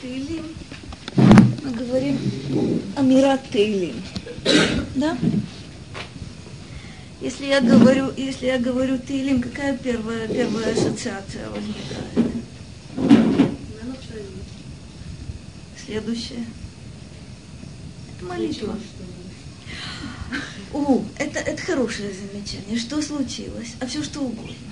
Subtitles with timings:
[0.00, 0.56] Таилим,
[1.62, 2.18] мы говорим
[2.96, 4.02] о Мират Таилим.
[4.96, 5.16] Да?
[7.20, 12.32] Если я говорю, если я говорю Таилим, какая первая, первая ассоциация возникает?
[15.84, 16.44] Следующая.
[18.16, 18.76] Это молитва.
[20.72, 22.78] О, это, это хорошее замечание.
[22.78, 23.74] Что случилось?
[23.80, 24.69] А все что угодно.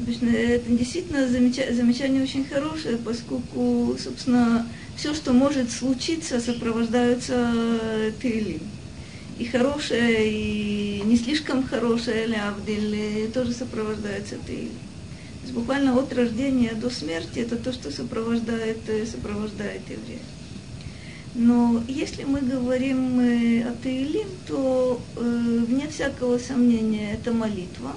[0.00, 7.52] Обычно это действительно замечание, очень хорошее, поскольку, собственно, все, что может случиться, сопровождается
[8.22, 8.62] Тейлим.
[9.38, 14.70] И хорошее, и не слишком хорошее, лявдиль, тоже сопровождается Тейлим.
[14.70, 18.78] То есть буквально от рождения до смерти это то, что сопровождает,
[19.10, 20.20] сопровождает еврея.
[21.34, 27.92] Но если мы говорим э, о Таилим, то э, вне всякого сомнения это молитва.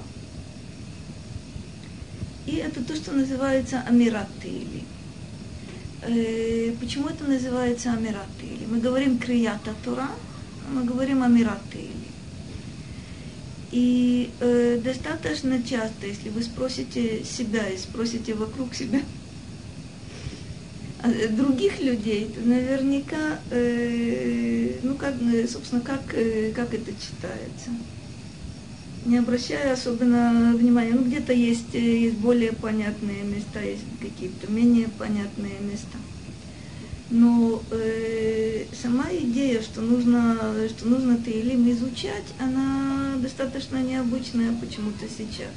[2.45, 4.85] И это то, что называется Амират Таилим.
[6.01, 8.69] Э, почему это называется Амират Таилим?
[8.71, 10.09] Мы говорим Крията Тора,
[10.67, 11.91] а мы говорим Амират Таилим.
[13.71, 19.01] И э, достаточно часто, если вы спросите себя и спросите вокруг себя,
[21.01, 23.39] а, э, других людей, то наверняка,
[24.83, 25.15] ну как,
[25.49, 27.69] собственно, как, как это читается.
[29.05, 34.87] Не обращая особенно внимания, ну где-то есть, э, есть более понятные места, есть какие-то менее
[34.97, 35.97] понятные места.
[37.09, 40.37] Но э, сама идея, что нужно,
[40.69, 45.53] что нужно Таилим изучать, она достаточно необычная почему-то сейчас.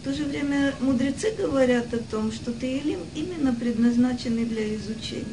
[0.00, 5.24] В то же время мудрецы говорят о том, что Таилим именно предназначены для изучения.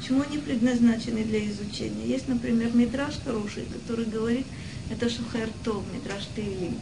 [0.00, 2.06] Почему они предназначены для изучения?
[2.06, 4.46] Есть, например, Мидраш хороший, который говорит,
[4.90, 6.78] это Шухер Тов, Мидраш Таилим.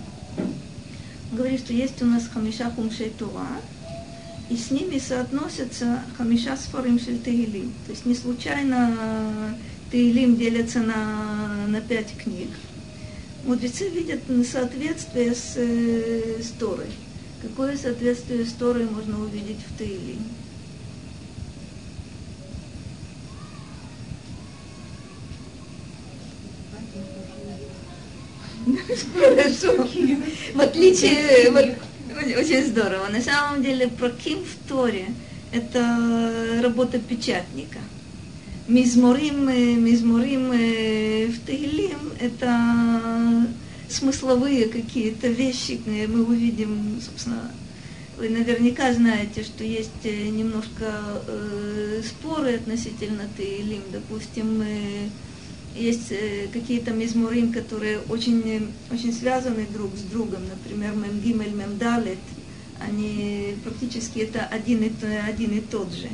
[1.32, 3.46] Говорит, что есть у нас Хамиша Хумшей Тура,
[4.50, 7.72] и с ними соотносятся Хамиша Сфарим Шель Таилим.
[7.86, 9.56] То есть не случайно
[9.90, 12.48] Таилим делятся на, на пять книг
[13.44, 16.86] мудрецы видят соответствие с, э, с Торой.
[17.40, 20.16] Какое соответствие с Торой можно увидеть в Таиле?
[29.14, 29.88] Хорошо.
[30.54, 31.64] В отличие, вот,
[32.38, 33.08] очень здорово.
[33.08, 35.06] На самом деле, проким в Торе–
[35.52, 37.78] это работа печатника–
[38.68, 43.46] мизморим, мизморим в Таилим– это
[43.88, 47.50] смысловые какие-то вещи, мы увидим, собственно,
[48.18, 50.92] вы наверняка знаете, что есть немножко
[51.26, 53.82] э, споры относительно Таилим.
[53.90, 55.08] Допустим, э,
[55.74, 60.42] есть э, какие-то мизморим, которые очень, очень связаны друг с другом.
[60.48, 62.18] Например, Мемгимель, Мемдалет.
[62.80, 64.92] Они практически это один и,
[65.26, 66.08] один и тот же.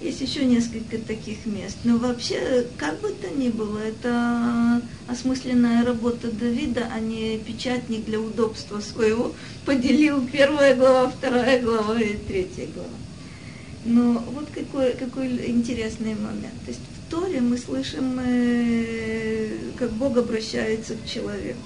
[0.00, 1.78] Есть еще несколько таких мест.
[1.82, 8.20] Но вообще, как бы то ни было, это осмысленная работа Давида, а не печатник для
[8.20, 9.34] удобства своего.
[9.64, 12.88] Поделил первая глава, вторая глава и третья глава.
[13.84, 16.54] Но вот какой, какой интересный момент.
[16.64, 19.48] То есть Торе мы слышим, э,
[19.78, 21.58] как Бог обращается к человеку.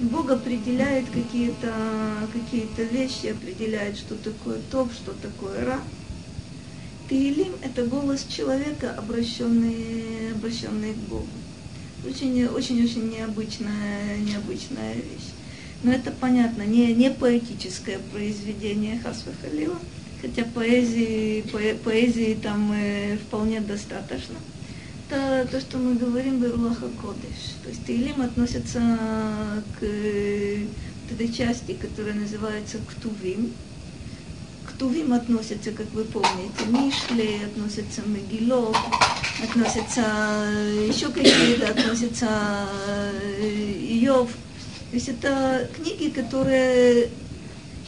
[0.00, 1.72] И Бог определяет какие-то
[2.32, 5.80] какие вещи, определяет, что такое топ, что такое ра.
[7.08, 11.26] Таилим– это голос человека, обращенный, обращенный к Богу.
[12.06, 15.32] Очень-очень необычная, необычная вещь.
[15.82, 19.78] Но это понятно, не, не поэтическое произведение Хасвахалила,
[20.20, 24.36] хотя поэзии, по, поэзии там э, вполне достаточно.
[25.10, 27.56] Это то, что мы говорим Берулаха Кодыш.
[27.62, 28.80] То есть Таилим относится
[29.78, 33.52] к, к этой части, которая называется Ктувим,
[34.78, 38.76] Тувим относятся, как вы помните, Мишли, относятся Мегилот,
[39.42, 40.02] относятся
[40.88, 42.28] еще какие-то, относятся
[43.40, 43.72] э,
[44.04, 44.30] Иов.
[44.90, 47.08] То есть это книги, которые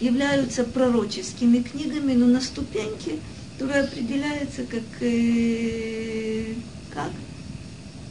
[0.00, 3.18] являются пророческими книгами, но на ступеньке,
[3.52, 6.54] которая определяется как, э,
[6.92, 7.10] как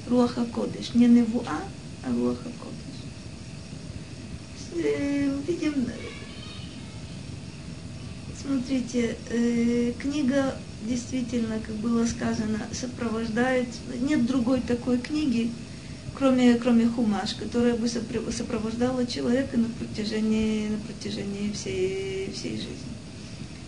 [0.07, 0.93] Руаха Кодыш.
[0.93, 1.61] Не Невуа,
[2.03, 2.97] а Руаха Кодыш.
[4.85, 5.87] Э, видим,
[8.41, 10.55] Смотрите, э, книга
[10.87, 13.67] действительно, как было сказано, сопровождает,
[13.99, 15.51] нет другой такой книги,
[16.19, 22.89] кроме, кроме Хумаш, которая бы сопровождала человека на протяжении, на протяжении всей, всей жизни.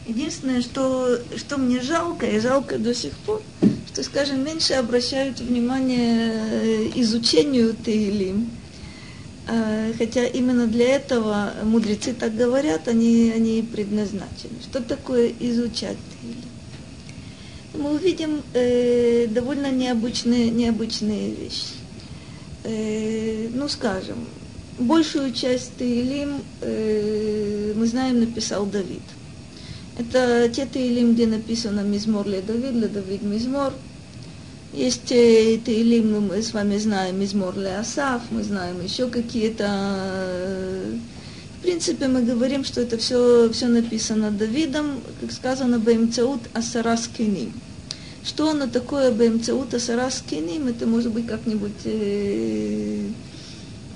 [0.07, 3.41] Единственное, что, что мне жалко, и жалко до сих пор,
[3.87, 8.49] что, скажем, меньше обращают внимание э, изучению Таилим,
[9.47, 14.61] А, хотя именно для этого мудрецы так говорят, они, они предназначены.
[14.61, 17.83] Что такое изучать Тилим?
[17.83, 21.80] Мы увидим э, довольно необычные, необычные вещи.
[22.63, 24.17] Э, ну, скажем,
[24.77, 29.01] большую часть Таилим, э, мы знаем, написал Давид.
[29.97, 33.73] Это те Таилим, где написано Мизмор для Давид, для Давид Мизмор.
[34.73, 39.65] Есть э, Таилим, мы с вами знаем Мизмор для Асав, мы знаем еще какие-то...
[39.67, 40.93] Э,
[41.57, 47.53] в принципе, мы говорим, что это все, все написано Давидом, как сказано, Баимцаут Асарас Кеним.
[48.23, 51.71] Что оно такое Баимцаут Асарас Кеним, это может быть как-нибудь...
[51.85, 53.07] Э,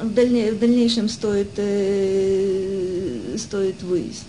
[0.01, 4.25] в, дальне, в дальнейшем стоит, э, стоит выяснить.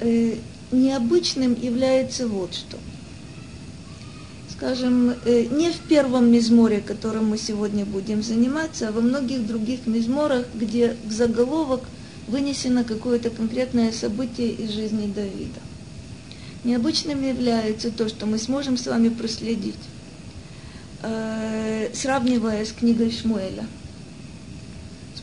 [0.00, 0.36] Э,
[0.70, 2.78] необычным является вот что.
[4.56, 10.46] Скажем, не в первом мизморе, которым мы сегодня будем заниматься, а во многих других мизморах,
[10.54, 11.82] где в заголовок
[12.28, 15.73] вынесено какое-то конкретное событие из жизни Давида.
[16.64, 19.74] Необычным является то, что мы сможем с вами проследить,
[21.02, 23.66] э, сравнивая с книгой Шмуэля–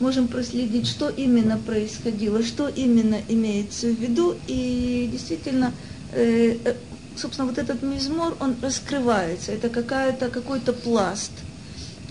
[0.02, 5.72] сможем проследить, что именно происходило, что именно имеется в виду, и действительно,
[6.12, 6.74] э, э,
[7.16, 11.30] собственно, вот этот мизмор, он раскрывается, это какая-то, какой-то пласт,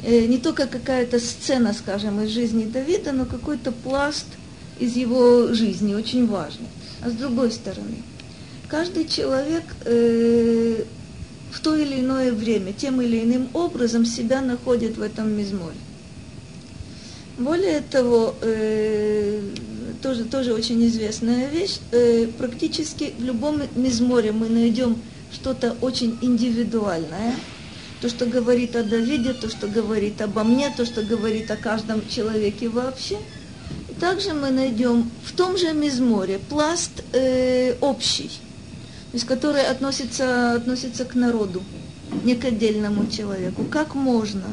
[0.04, 4.26] не только какая-то сцена, скажем, из жизни Давида, но какой-то пласт
[4.80, 6.68] из его жизни, очень важный.
[7.04, 7.98] А с другой стороны,
[8.72, 10.84] каждый человек э,
[11.52, 15.76] в то или иное время, тем или иным образом себя находит в этом мизморе.
[17.38, 19.42] Более того, э,
[20.02, 24.96] тоже, тоже очень известная вещь, э, практически в любом мизморе мы найдем
[25.34, 27.36] что-то очень индивидуальное,
[28.02, 32.08] то, что говорит о Давиде, то, что говорит обо мне, то, что говорит о каждом
[32.08, 33.18] человеке вообще.
[34.00, 38.32] Также мы найдем в том же мизморе пласт э, общий,
[39.12, 41.62] то есть который относится, относится к народу,
[42.24, 43.66] не к отдельному человеку.
[43.66, 44.46] Как можно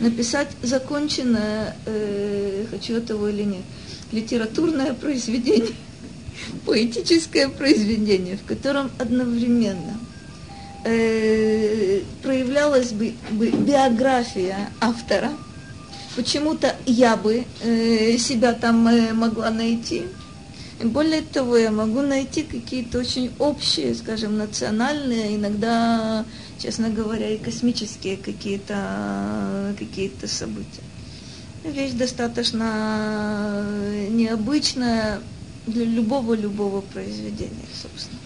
[0.00, 3.62] написать законченное, э, хочу этого или нет,
[4.12, 5.72] литературное произведение,
[6.66, 9.98] поэтическое произведение, в котором одновременно
[10.84, 15.32] э, проявлялась бы, бы биография автора.
[16.16, 20.04] Почему-то я бы э, себя там э, могла найти.
[20.82, 26.24] Более того, я могу найти какие-то очень общие, скажем, национальные, иногда
[26.58, 30.82] честно говоря, и космические какие-то какие события.
[31.64, 33.66] Вещь достаточно
[34.10, 35.20] необычная
[35.66, 38.20] для любого-любого произведения, собственно.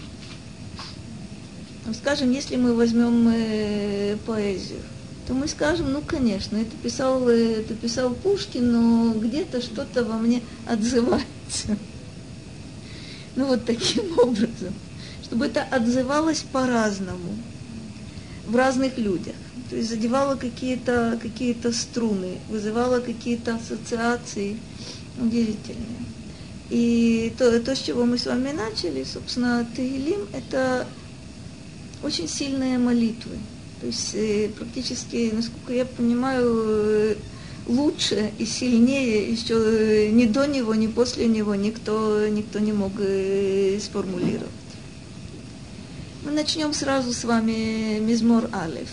[1.93, 4.81] Скажем, если мы возьмем э, поэзию,
[5.27, 10.41] то мы скажем, ну, конечно, это писал, это писал Пушкин, но где-то что-то во мне
[10.67, 11.77] отзывается.
[13.35, 14.73] Ну, вот таким образом.
[15.23, 17.35] Чтобы это отзывалось по-разному
[18.47, 19.35] в разных людях.
[19.69, 24.57] То есть задевала какие-то какие струны, вызывала какие-то ассоциации
[25.17, 26.05] удивительные.
[26.69, 30.87] И то, то, с чего мы с вами начали, собственно, Тегелим, это
[32.03, 33.37] очень сильные молитвы.
[33.81, 37.15] То есть э, практически, насколько я понимаю, э,
[37.67, 42.93] лучше и сильнее еще э, ни до него, ни после него никто, никто не мог
[43.81, 44.49] сформулировать.
[46.23, 48.89] Мы начнем сразу с вами Мизмор Алиф.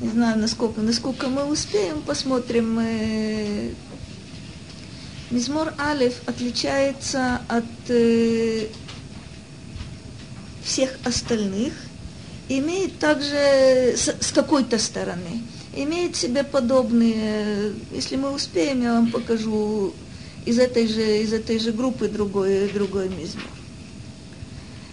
[0.00, 2.78] Не знаю, насколько, насколько мы успеем, посмотрим.
[2.80, 3.70] Э,
[5.30, 8.68] Мизмор Алиф отличается от э,
[10.62, 11.72] всех остальных,
[12.48, 15.42] имеет также с, с какой-то стороны,
[15.76, 19.92] имеет себе подобные, э, если мы успеем, я вам покажу
[20.44, 23.44] из этой же, из этой же группы другой, другой мизмор.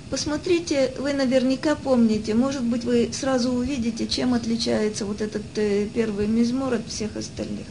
[0.10, 6.28] Посмотрите, вы наверняка помните, может быть, вы сразу увидите, чем отличается вот этот э, первый
[6.28, 7.66] мизмор от всех остальных.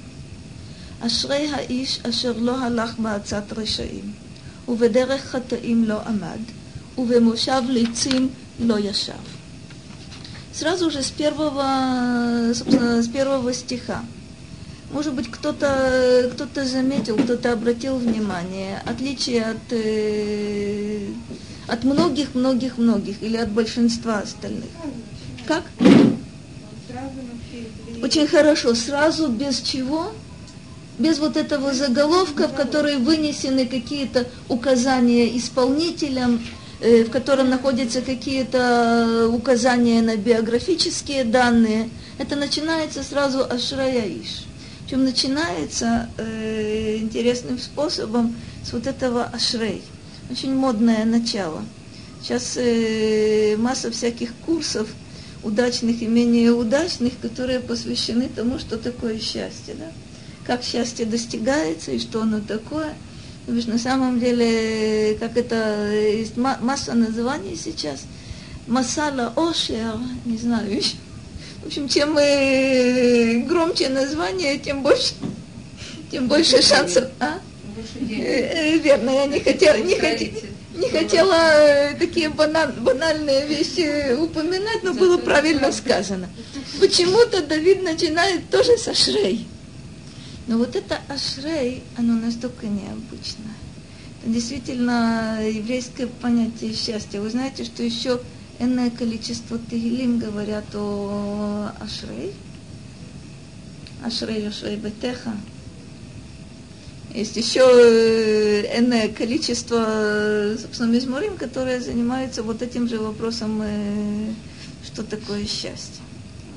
[1.01, 2.97] Ашрей хаиш ашер ло халах
[3.57, 4.15] решаим,
[4.67, 6.41] уведерех хатаим ло амад,
[6.97, 9.42] увемушав лицим ло яшав.
[10.55, 14.05] Сразу же с первого, собственно, с первого стиха.
[14.93, 21.07] Может быть, кто-то кто заметил, кто-то обратил внимание, отличие от э,
[21.67, 24.69] от многих-многих-многих или от большинства остальных.
[25.47, 25.65] Как?
[28.03, 28.75] Очень хорошо.
[28.75, 30.13] Сразу без чего?
[30.99, 36.43] Без вот этого заголовка, в который вынесены какие-то указания исполнителям,
[36.83, 41.89] в котором находятся какие-то указания на биографические данные.
[42.19, 44.47] Это начинается сразу Ашрая Иш.
[44.85, 49.83] Причем начинается э, интересным способом с вот этого ашрей.
[50.31, 51.65] Очень модное начало.
[52.21, 54.89] Сейчас э, масса всяких курсов,
[55.43, 59.75] удачных и менее удачных, которые посвящены тому, что такое счастье.
[59.79, 59.91] Да?
[60.47, 62.95] Как счастье достигается и что оно такое.
[63.45, 68.05] Потому что на самом деле, как это, есть масса названий сейчас.
[68.69, 70.95] Масала Ошер, не знаю еще.
[71.63, 75.15] В общем, чем э, громче название, тем больше,
[76.11, 77.05] тем больше шансов.
[77.19, 77.41] А?
[78.09, 80.31] Э, верно, я не хотела, не хотела,
[80.75, 86.29] не хотела э, такие баналь, банальные вещи упоминать, но было правильно сказано.
[86.81, 89.47] Почему-то Давид начинает тоже с Ашрей.
[90.47, 93.55] Но вот это Ашрей, оно настолько необычное.
[94.23, 97.21] Это действительно еврейское понятие счастья.
[97.21, 98.21] Вы знаете, что еще
[98.59, 102.33] энное количество тегилим говорят о Ашрей.
[104.05, 105.33] Ашрей, Ашрей Бетеха.
[107.15, 114.33] Есть еще э, энное количество, собственно, мизморим, которые занимаются вот этим же вопросом, э,
[114.85, 116.03] что такое счастье.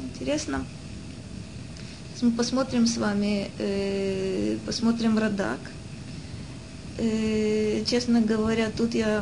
[0.03, 0.65] Интересно.
[2.21, 5.59] Мы посмотрим с вами, э, посмотрим Радак.
[6.97, 9.21] Честно говоря, тут я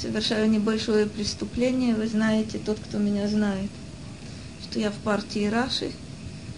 [0.00, 1.96] совершаю небольшое преступление.
[1.96, 3.70] Вы знаете, тот, кто меня знает,
[4.62, 5.90] что я в партии Раши.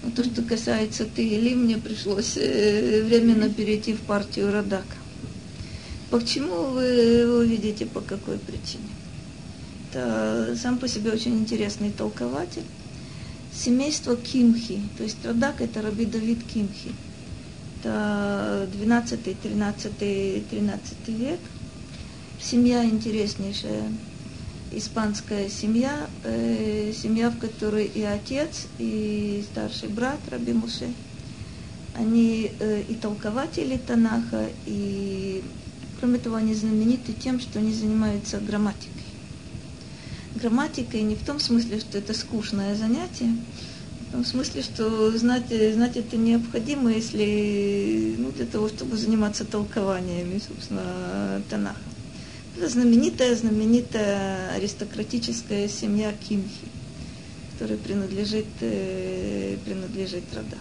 [0.03, 4.85] Но то, что касается ты или мне пришлось э, временно перейти в партию Радака.
[6.11, 8.85] Почему вы увидите, по какой причине?
[9.91, 12.63] Это сам по себе очень интересный толкователь.
[13.57, 16.93] Семейство Кимхи, то есть Радак это Раби Давид Кимхи.
[17.81, 21.41] Это 12, 13, 13 век–
[22.41, 23.91] семья интереснейшая,
[24.73, 30.93] испанская семья, э, семья, в которой и отец, и старший брат Раби Муше,
[31.95, 35.43] они э, и толкователи Танаха, и
[35.99, 38.93] кроме того, они знамениты тем, что они занимаются грамматикой.
[40.41, 43.35] Грамматикой не в том смысле, что это скучное занятие,
[44.09, 50.41] в том смысле, что знать, знать это необходимо, если, ну, для того, чтобы заниматься толкованиями,
[50.47, 51.81] собственно, Танаха.
[52.57, 56.69] Это знаменитая, знаменитая аристократическая семья Кимхи,
[57.53, 60.59] которая принадлежит, э, принадлежит Радак.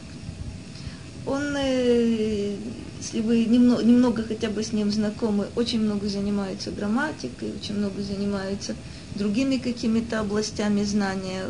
[1.25, 2.55] Он, э,
[3.00, 8.01] если вы немного, немного хотя бы с ним знакомы, очень много занимается грамматикой, очень много
[8.01, 8.75] занимается
[9.16, 11.44] другими какими-то областями знания,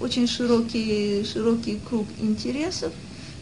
[0.00, 2.92] очень широкий, широкий круг интересов,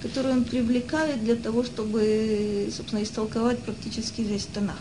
[0.02, 4.78] который он привлекает для того, чтобы, собственно, истолковать практически весь Танах.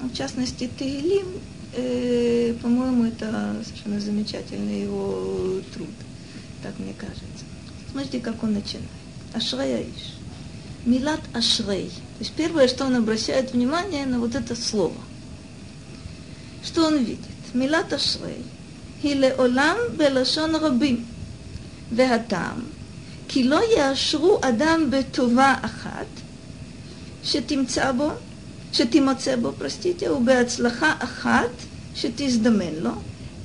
[0.00, 1.26] В частности, Тейлим,
[1.74, 5.88] э, по-моему, это совершенно замечательный его труд,
[6.62, 7.44] так мне кажется.
[7.90, 8.88] Смотрите, как он начинает.
[9.34, 10.16] Ашрей Аиш.
[10.84, 11.88] Милат Ашрей.
[11.88, 14.96] То есть первое, что он обращает внимание на вот это слово.
[16.64, 17.31] Что он видит?
[17.55, 18.41] Милат Ашрей.
[19.03, 21.03] היא Олам בלשון רבים.
[21.95, 22.59] והטעם,
[23.27, 26.05] כי לא יאשרו אדם בטובה אחת,
[27.23, 28.09] שתמצא בו
[28.73, 31.49] שתימצא בו, простите, ובהצלחה אחת
[31.95, 32.91] שתזדמן לו,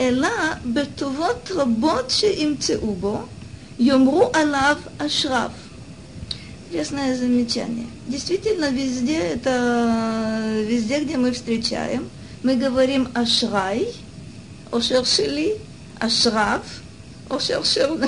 [0.01, 0.29] אלא
[0.73, 3.19] בטובות רבות שימצאו בו,
[3.79, 5.51] יאמרו עליו אשריו.
[6.75, 7.87] Интересное замечание.
[8.09, 12.09] Действительно, везде, это везде, где мы встречаем,
[12.43, 13.87] мы говорим ашрай,
[14.73, 15.53] אושר שלי,
[15.99, 16.61] אשריו,
[17.31, 17.63] אושר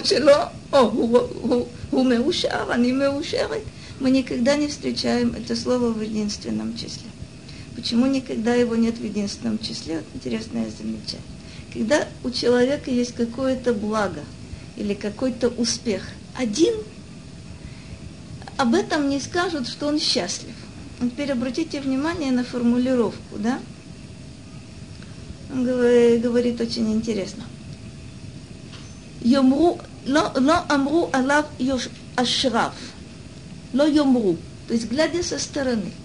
[0.05, 0.33] שלו,
[0.73, 3.63] או הוא, הוא, הוא מאושר, אני מאושרת.
[4.01, 7.09] Мы никогда не встречаем это слово в единственном числе.
[7.77, 9.97] Почему никогда его нет в единственном числе?
[9.97, 11.21] Вот интересное замечание.
[11.73, 14.23] Когда у человека есть какое-то благо
[14.77, 16.03] или какой-то успех,
[16.37, 16.75] один,
[18.57, 20.55] об этом не скажут, что он счастлив.
[20.99, 23.61] Вот теперь обратите внимание на формулировку, да?
[25.50, 27.44] Говорит очень интересно.
[29.22, 31.48] Йомру, ло, ло амру алав
[32.16, 32.74] ашраф.
[33.74, 34.38] Ло йомру.
[34.68, 35.92] То есть, глядя со стороны–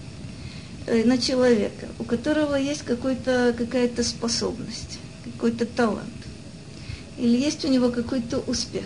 [0.87, 6.03] Э, на человека, у которого есть какая-то способность, какой-то талант,
[7.17, 8.85] или есть у него какой-то успех,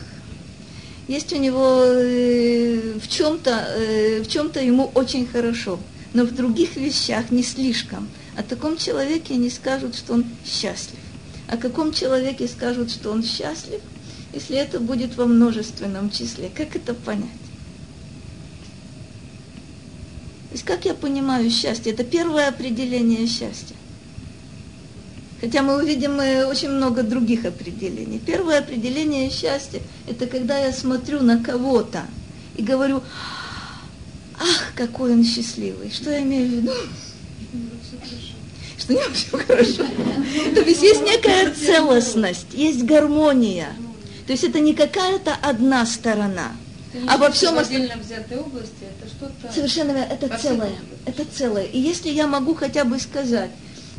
[1.10, 5.78] есть у него э, в чем-то, э, в чем-то ему очень хорошо,
[6.13, 8.08] но в других вещах не слишком.
[8.39, 11.00] О таком человеке не скажут, что он счастлив.
[11.50, 13.81] О каком человеке скажут, что он счастлив,
[14.34, 16.50] если это будет во множественном числе?
[16.55, 17.25] Как это понять?
[20.48, 21.91] То есть как я понимаю счастье?
[21.91, 23.75] Это первое определение счастья.
[25.41, 26.17] Хотя мы увидим
[26.48, 28.19] очень много других определений.
[28.25, 32.05] Первое определение счастья– это когда я смотрю на кого-то
[32.55, 33.03] и говорю,
[34.39, 35.91] ах, какой он счастливый.
[35.91, 36.72] Что я имею в виду?
[38.89, 39.84] Что не все хорошо.
[40.55, 43.69] То есть есть некая целостность, есть гармония.
[44.25, 46.53] То есть это не какая-то одна сторона.
[47.08, 49.53] А во всем отдельно взятой области это что-то...
[49.53, 50.72] Совершенно верно, это целое.
[51.05, 51.65] Это целое.
[51.65, 53.51] И если я могу хотя бы сказать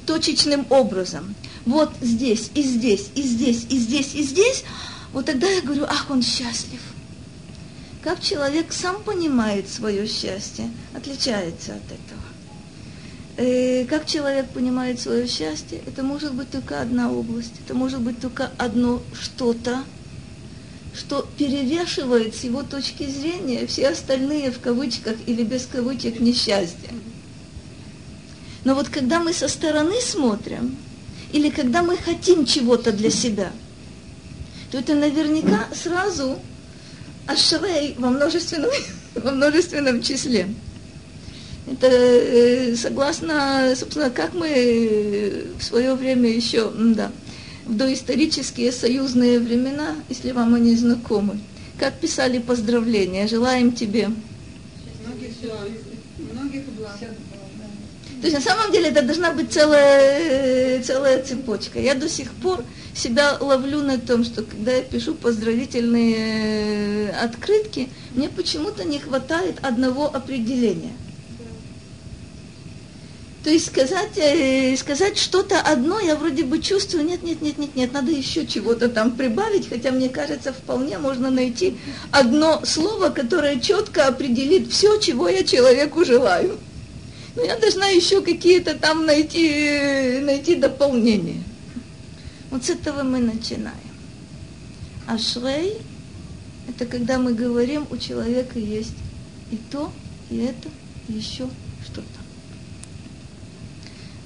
[0.07, 4.65] точечным образом, вот здесь, и здесь, и здесь, и здесь, и здесь,
[5.13, 6.81] вот тогда я говорю, ах, он счастлив.
[8.03, 12.30] Как человек сам понимает свое счастье, отличается от этого.
[13.43, 18.21] Э, как человек понимает свое счастье, это может быть только одна область, это может быть
[18.21, 19.83] только одно что-то,
[20.95, 26.91] что перевешивает с его точки зрения все остальные в кавычках или без кавычек несчастья.
[28.65, 30.77] Но вот когда мы со стороны смотрим,
[31.33, 33.53] или когда мы хотим чего-то для себя,
[34.71, 36.39] то это наверняка сразу
[37.27, 38.71] ашрей во множественном,
[39.15, 40.47] во множественном числе.
[41.71, 47.13] Это э, согласно, собственно, как мы в свое время еще, да,
[47.65, 51.39] в доисторические союзные времена, если вам они знакомы,
[51.79, 54.09] как писали поздравления, желаем тебе.
[55.07, 55.31] Многих,
[56.19, 56.99] многих благ.
[56.99, 61.81] То есть на самом деле это должна быть целая, целая цепочка.
[61.81, 67.89] Я до сих пор себя ловлю на том, что когда я пишу поздравительные э, открытки,
[68.15, 70.93] мне почему-то не хватает одного определения.
[73.43, 77.75] То есть сказать, э, сказать что-то одно, я вроде бы чувствую, нет, нет, нет, нет,
[77.75, 81.79] нет, надо еще чего-то там прибавить, хотя мне кажется, вполне можно найти
[82.11, 86.59] одно слово, которое четко определит все, чего я человеку желаю.
[87.35, 91.43] Но я должна еще какие-то там найти, найти дополнения.
[92.51, 93.75] Вот с этого мы начинаем.
[95.07, 95.79] А шрей–
[96.69, 98.97] это когда мы говорим, у человека есть
[99.51, 99.91] и то,
[100.29, 100.69] и это,
[101.09, 101.49] и еще
[101.87, 102.20] что-то.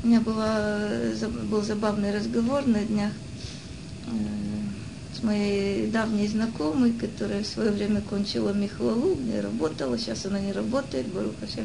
[0.04, 0.90] У меня была,
[1.50, 3.10] был забавный разговор на днях
[4.06, 10.40] э, с моей давней знакомой, которая в свое время кончила Михлалу, где работала, сейчас она
[10.40, 11.64] не работает, Барухашев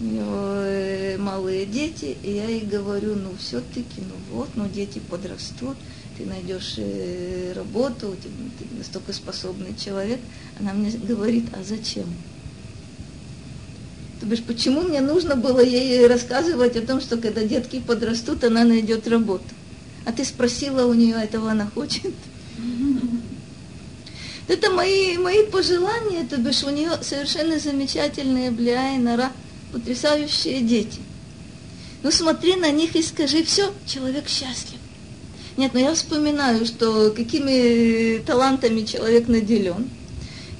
[0.00, 5.00] у него э, малые дети, и я ей говорю, ну все-таки, ну вот, ну дети
[5.00, 5.76] подрастут,
[6.16, 10.20] ты найдешь э, работу, ты настолько способный человек.
[10.58, 12.06] Она мне говорит, а зачем?
[14.20, 18.64] То бишь, почему мне нужно было ей рассказывать о том, что когда детки подрастут, она
[18.64, 19.44] найдет работу?
[20.04, 22.14] А ты спросила у нее, этого она хочет?
[24.48, 29.30] Это мои, мои пожелания, то бишь у нее совершенно замечательные бляй, нара,
[29.72, 31.00] потрясающие дети.
[32.02, 34.78] Ну смотри на них и скажи, все, человек счастлив.
[35.56, 39.88] Нет, но я вспоминаю, что какими талантами человек наделен,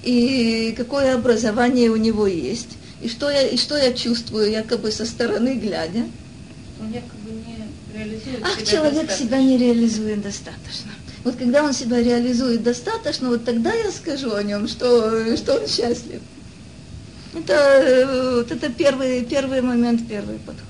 [0.02, 5.04] и какое образование у него есть, и что я, и что я чувствую, якобы со
[5.04, 6.04] стороны глядя.
[6.80, 9.26] Он якобы не реализует Ах, себя человек достаточно.
[9.26, 10.90] себя не реализует достаточно.
[11.24, 15.66] Вот когда он себя реализует достаточно, вот тогда я скажу о нем, что, что он
[15.66, 16.20] счастлив.
[17.34, 20.64] Это, вот это первый, первый момент, первый подход.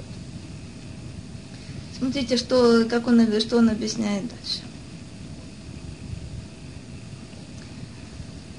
[1.99, 4.68] Смотрите, что, как он, что он объясняет дальше.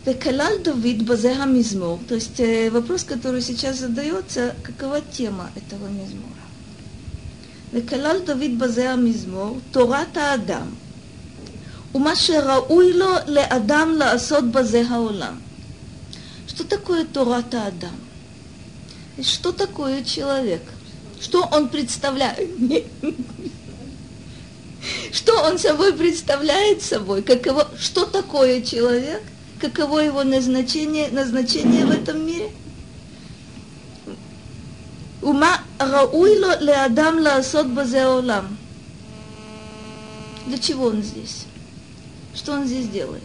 [0.06, 2.00] Векалаль Давид Базеха Мизмор.
[2.08, 6.24] То есть э, вопрос, который сейчас задается, какова тема этого мизмора?
[7.74, 10.74] Векалаль Давид Базеха Мизмор, Тората Адам.
[11.92, 15.42] Ума шерауйло ле Адам лаасот Базеха Олам.
[16.48, 18.00] Что такое Тората Адам?
[19.18, 20.62] И что такое человек?
[21.20, 22.50] Что он представляет?
[25.12, 27.22] Что он собой представляет собой?
[27.22, 29.22] Каково, что такое человек–
[29.60, 32.50] каково его назначение, назначение в этом мире.
[35.22, 38.58] Ума рауило ле адам лаасот базеолам.
[40.48, 41.46] Для чего он здесь?
[42.34, 43.24] Что он здесь делает?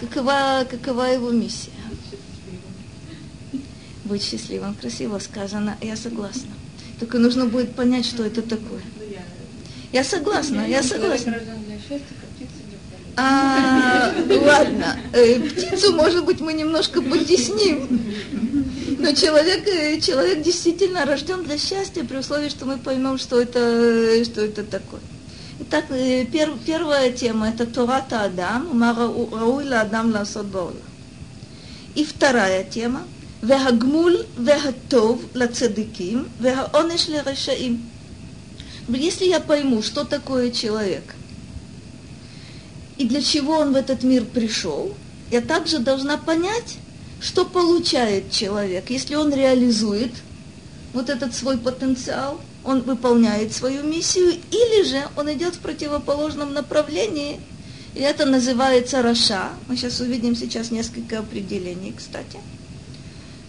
[0.00, 1.70] Какова, какова его миссия?
[4.04, 4.74] Быть счастливым.
[4.74, 6.50] Красиво сказано, я согласна.
[6.98, 8.82] Только нужно будет понять, что это такое.
[9.92, 11.36] Я согласна, я согласна.
[13.14, 18.00] А, ладно, э, птицу, может быть, мы немножко потесним.
[18.98, 24.24] Но человек, э, человек действительно рожден для счастья, при условии, что мы поймем, что это,
[24.24, 25.00] что это такое.
[25.60, 30.72] Итак, э, пер, первая тема– это Тората Адам, Мара Рауила Адам Ласот Баула.
[31.94, 33.02] И вторая тема–
[33.42, 37.82] Вегагмуль Вегатов Лацедиким Вегаонеш Лерашаим.
[38.88, 41.14] Если я пойму, что такое человек–
[43.02, 44.94] и для чего он в этот мир пришел,
[45.32, 46.76] я также должна понять,
[47.20, 50.12] что получает человек, если он реализует
[50.92, 57.40] вот этот свой потенциал, он выполняет свою миссию, или же он идет в противоположном направлении,
[57.96, 59.50] и это называется Раша.
[59.66, 62.38] Мы сейчас увидим сейчас несколько определений, кстати.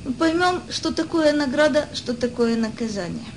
[0.03, 3.31] Мы поймем, что такое награда, что такое наказание.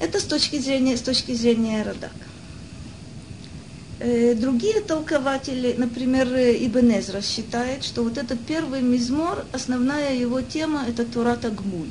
[0.00, 2.33] Это с точки зрения, с точки зрения Радака.
[4.00, 10.84] Э, другие толкователи, например, Ибн Эзра считает, что вот этот первый мизмор, основная его тема–
[10.88, 11.90] это Турата Гмуль.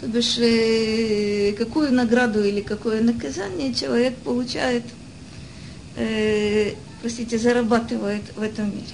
[0.00, 4.84] То бишь, э, какую награду или какое наказание человек получает,
[5.96, 8.84] э, простите, зарабатывает в этом мире.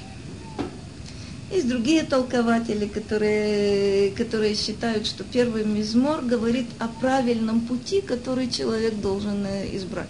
[1.53, 8.95] Есть другие толкователи, которые, которые считают, что первый мизмор говорит о правильном пути, который человек
[9.01, 10.09] должен э, избрать.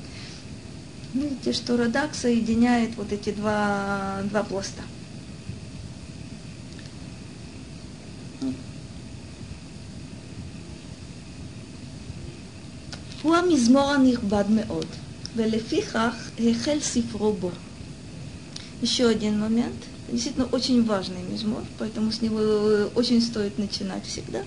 [1.13, 4.83] Видите, что Радак соединяет вот эти два, два пласта.
[13.21, 14.85] הוא המזמור הנכבד מאוד,
[15.35, 17.51] ולפיכך החל ספרו בו.
[18.81, 24.43] Еще один момент – действительно очень важный мизмор, поэтому с него э, очень стоит начинать всегда.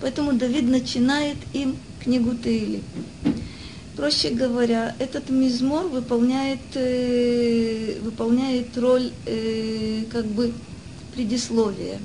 [0.00, 2.82] Поэтому Давид начинает им книгу Таили.
[3.99, 10.53] Проще говоря, этот мизмор выполняет, э, выполняет роль э, как бы
[11.13, 11.99] предисловия,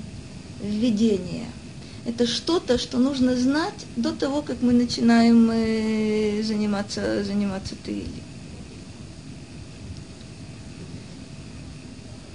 [0.60, 1.46] введения.
[2.04, 8.08] Это что-то, что нужно знать до того, как мы начинаем э, заниматься, заниматься Таили.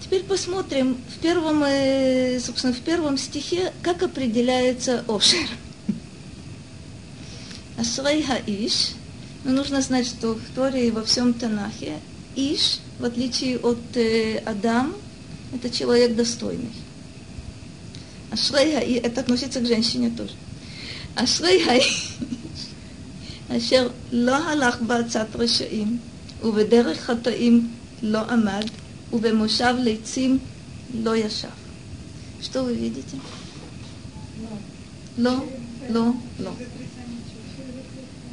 [0.01, 5.49] Теперь посмотрим в первом, э, собственно, в первом стихе, как определяется Ошер.
[7.77, 8.93] Ашрей Иш.
[9.48, 12.00] Но нужно знать, что в Торе и во всем Танахе
[12.36, 14.94] Иш, в отличие от э, Адам,
[15.52, 16.72] это человек достойный.
[18.30, 20.34] Ашрей и это относится к женщине тоже.
[21.14, 22.18] Ашрей Иш.
[23.56, 25.98] אשר לא הלך בעצת רשעים
[26.42, 27.70] ובדרך חטאים
[28.02, 28.64] לא עמד
[29.12, 30.38] ובמושב лейцим
[31.04, 31.50] ло яшав.
[32.42, 33.16] Что вы видите?
[35.16, 35.44] Ло,
[35.88, 36.52] ло, ло.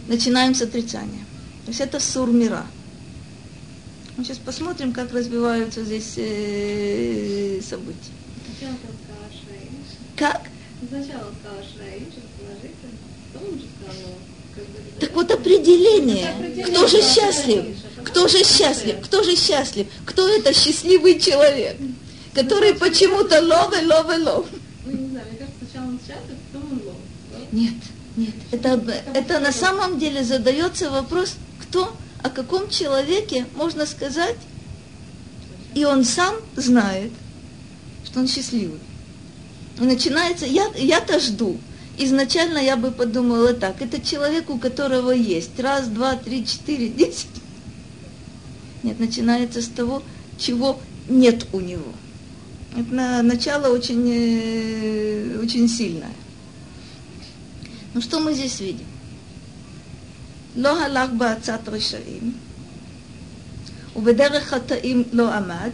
[0.08, 1.24] Начинаем с отрицания.
[1.64, 2.66] То есть это сурмира.
[4.16, 8.12] Мы сейчас посмотрим, как развиваются здесь э, события.
[10.16, 10.42] Как?
[10.88, 12.98] Сначала сказала Шраиш, положительно,
[13.32, 14.16] потом уже сказала
[15.00, 16.64] так вот определение.
[16.64, 17.76] Кто же счастлив?
[18.04, 18.96] Кто же счастлив?
[19.02, 19.86] Кто же счастлив?
[20.06, 21.76] Кто это счастливый человек,
[22.32, 24.46] который почему-то лове, лове, лов?
[27.52, 27.74] Нет,
[28.16, 28.34] нет.
[28.50, 28.80] Это,
[29.14, 34.36] это на самом деле задается вопрос, кто, о каком человеке можно сказать,
[35.74, 37.12] и он сам знает,
[38.04, 38.80] что он счастливый.
[39.78, 41.58] И начинается, я, я-то жду,
[41.98, 47.26] изначально я бы подумала так, это человек, у которого есть раз, два, три, четыре, десять.
[48.82, 50.02] Нет, начинается с того,
[50.38, 51.92] чего нет у него.
[52.76, 56.12] Это на, начало очень, э, очень сильное.
[57.95, 58.87] Ну что мы здесь видим?
[60.55, 62.33] לא הלך בעצת רשעים,
[63.95, 65.71] ובדרך חטאים לא עמד,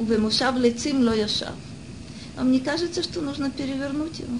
[0.00, 1.52] ובמושב לצים לא ישב.
[2.36, 4.36] Вам не кажется, что нужно перевернуть его?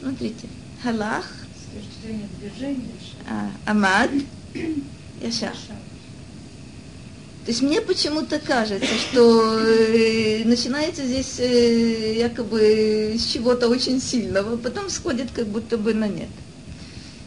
[0.00, 0.48] Смотрите.
[0.82, 1.26] Халах.
[3.28, 4.10] А, Амад.
[5.20, 5.52] Яша.
[7.45, 14.57] То есть мне почему-то кажется, что э, начинается здесь э, якобы с чего-то очень сильного,
[14.57, 16.29] потом сходит как будто бы на нет.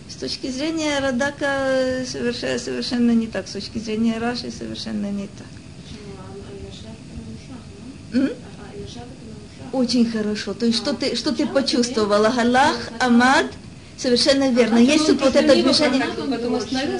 [0.09, 5.47] С точки зрения Радака совершенно, совершенно не так, с точки зрения Раши совершенно не так.
[8.15, 8.31] М?
[9.71, 10.53] Очень хорошо.
[10.53, 12.29] То есть что ты, что ты почувствовала?
[12.29, 13.47] Галах, Амад,
[13.99, 14.79] совершенно верно.
[14.79, 16.07] Есть тут вот это движение.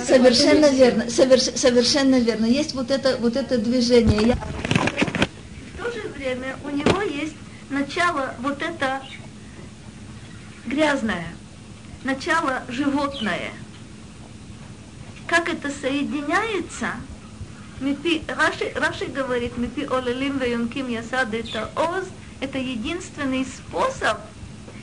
[0.05, 2.47] Совершенно верно, соверш, совершенно верно.
[2.47, 4.29] Есть вот это, вот это движение.
[4.29, 4.35] Я...
[4.35, 7.35] В то же время у него есть
[7.71, 9.01] начало вот это
[10.67, 11.29] грязное,
[12.05, 13.53] начало животное.
[15.27, 16.89] Как это соединяется?
[17.81, 22.07] Раши, Раши говорит, мипи олелим веюнким ясад это оз,
[22.41, 24.19] это единственный способ,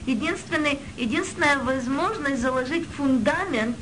[0.05, 3.77] единственный, единственная возможность заложить фундамент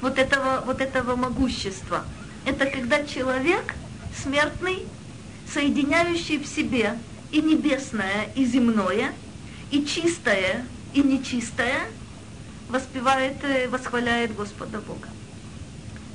[0.00, 2.04] вот этого, вот этого могущества.
[2.44, 3.74] Это когда человек
[4.16, 4.86] смертный,
[5.52, 6.98] соединяющий в себе
[7.30, 9.12] и небесное, и земное,
[9.70, 11.86] и чистое, и нечистое,
[12.68, 13.36] воспевает,
[13.70, 15.08] восхваляет Господа Бога.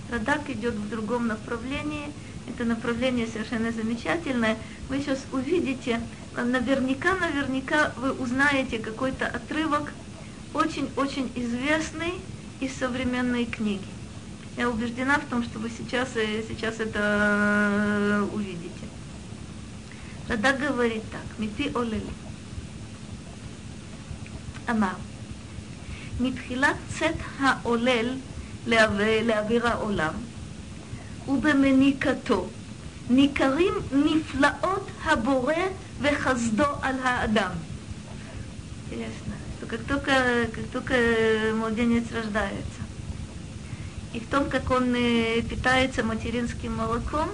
[0.09, 2.11] Радак идет в другом направлении.
[2.47, 4.57] Это направление совершенно замечательное.
[4.89, 6.01] Вы сейчас увидите,
[6.36, 9.92] наверняка, наверняка вы узнаете какой-то отрывок,
[10.54, 12.14] очень-очень известный
[12.60, 13.86] из современной книги.
[14.56, 18.86] Я убеждена в том, что вы сейчас, э, сейчас это э, увидите.
[20.28, 22.12] Радак говорит так, мипи олели.
[24.70, 24.94] אמר,
[26.20, 28.14] מתחילת צאת העולל
[28.66, 30.12] לאוויר העולם
[31.28, 32.46] ובמניקתו
[33.10, 35.54] ניכרים נפלאות הבורא
[36.01, 37.53] вехаздо аль-Адам.
[38.89, 40.95] Интересно, что как только, как только
[41.55, 42.81] младенец рождается,
[44.13, 47.29] и в том, как он э, питается материнским молоком,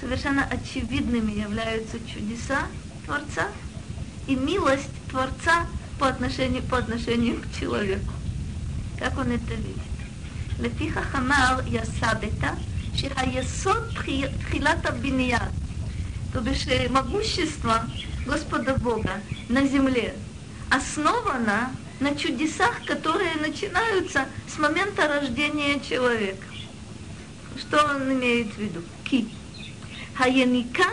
[0.00, 2.66] совершенно очевидными являются чудеса
[3.04, 3.48] Творца
[4.26, 5.66] и милость Творца
[5.98, 8.12] по отношению, по отношению к человеку.
[8.98, 9.76] Как он это видит?
[10.58, 12.56] Лефиха хамал ясадета,
[12.96, 14.94] шиха ясот тхилата
[16.34, 17.86] то бишь э, могущество
[18.26, 20.14] Господа Бога на земле
[20.68, 21.70] основано
[22.00, 26.44] на чудесах, которые начинаются с момента рождения человека.
[27.56, 28.82] Что он имеет в виду?
[29.04, 29.28] Ки.
[30.16, 30.88] Хаяника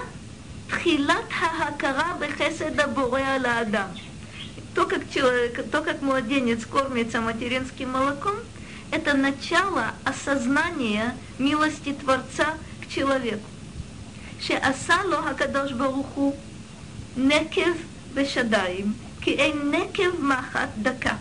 [0.70, 3.90] тхилат хахакара бехеседа буреа адам.
[4.76, 8.36] То, как человек, то, как младенец кормится материнским молоком,
[8.92, 13.51] это начало осознания милости Творца к человеку.
[14.41, 16.37] שעשה לו הקדוש ברוך הוא
[17.17, 17.71] נקב
[18.15, 21.15] ושדיים, כי אין נקב מחט דקה.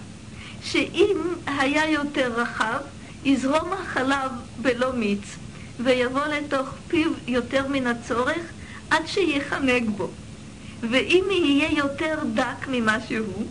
[0.63, 2.79] שאם היה יותר רחב,
[3.25, 5.35] יזרום החלב בלא מיץ,
[5.79, 8.51] ויבוא לתוך פיו יותר מן הצורך,
[8.89, 10.09] עד שיחנק בו.
[10.89, 13.45] ואם יהיה יותר דק ממה שהוא,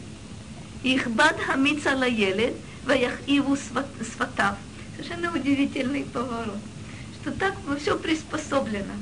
[0.85, 2.53] יכבד המיץ על הילד,
[2.85, 4.53] ויכאיבו שפתיו.
[4.97, 6.63] Совершенно удивительный поворот.
[7.21, 8.95] Что так все приспособлено.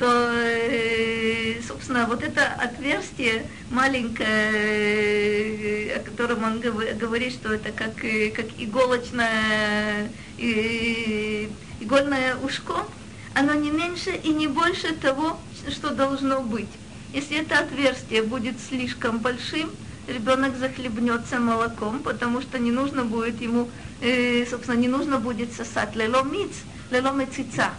[0.00, 8.30] Что, э, собственно, вот это отверстие маленькое, о котором он говорит, что это как, э,
[8.30, 12.86] как иголочное, игольное ушко,
[13.34, 16.70] оно не меньше и не больше того, что должно быть.
[17.12, 19.70] Если это отверстие будет слишком большим,
[20.08, 23.68] ребенок захлебнется молоком, потому что не нужно будет ему,
[24.00, 26.52] э, собственно, не нужно будет сосать леломиц,
[26.90, 27.74] леломицица.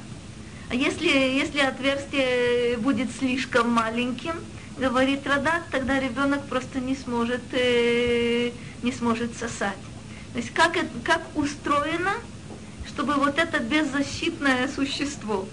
[0.74, 4.36] Если, если отверстие будет слишком маленьким,
[4.78, 9.78] говорит Радак, тогда ребенок просто не сможет, э, не сможет сосать.
[10.32, 12.14] То есть как, как устроено,
[12.88, 15.46] чтобы вот это беззащитное существо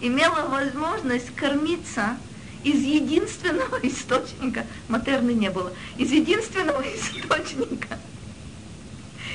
[0.00, 2.16] имело возможность кормиться
[2.62, 7.98] из единственного источника, матерны не было, из единственного источника,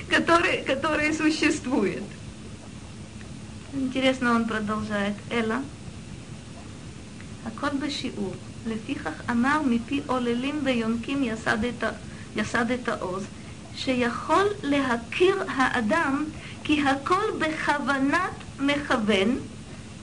[0.10, 2.04] который, который существует.
[3.75, 5.15] Интересно, он продолжает.
[5.31, 5.63] Эла.
[7.47, 8.35] הכל בשיעור.
[8.67, 11.85] לפיכך אמר מפי עוללים ויונקים יסד את,
[12.37, 13.25] יסד את העוז,
[13.75, 16.25] שיכול להכיר האדם
[16.65, 19.39] כי הכל בכוונת מכוון,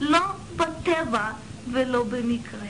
[0.00, 0.20] לא
[0.56, 1.30] בטבע
[1.72, 2.68] ולא במקרה.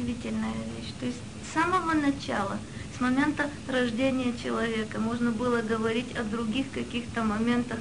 [0.00, 0.92] удивительная вещь.
[0.98, 2.58] То есть с самого начала,
[2.96, 7.78] с момента рождения человека, можно было говорить о других каких-то моментах,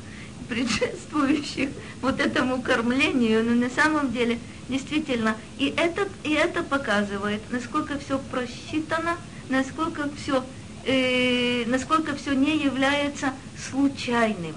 [0.54, 4.38] предшествующих вот этому кормлению, но на самом деле
[4.68, 9.16] действительно и это, и это показывает, насколько все просчитано,
[9.48, 10.44] насколько все,
[10.84, 13.32] э, насколько все не является
[13.68, 14.54] случайным.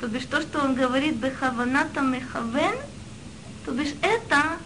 [0.00, 2.76] То бишь то, что он говорит бехаваната мехавен,
[3.64, 4.56] то бишь это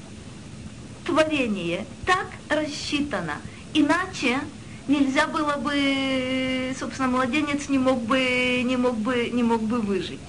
[1.07, 3.39] творение так рассчитано.
[3.73, 4.39] Иначе
[4.87, 10.21] нельзя было бы, собственно, младенец не мог бы, не мог бы, не мог бы выжить.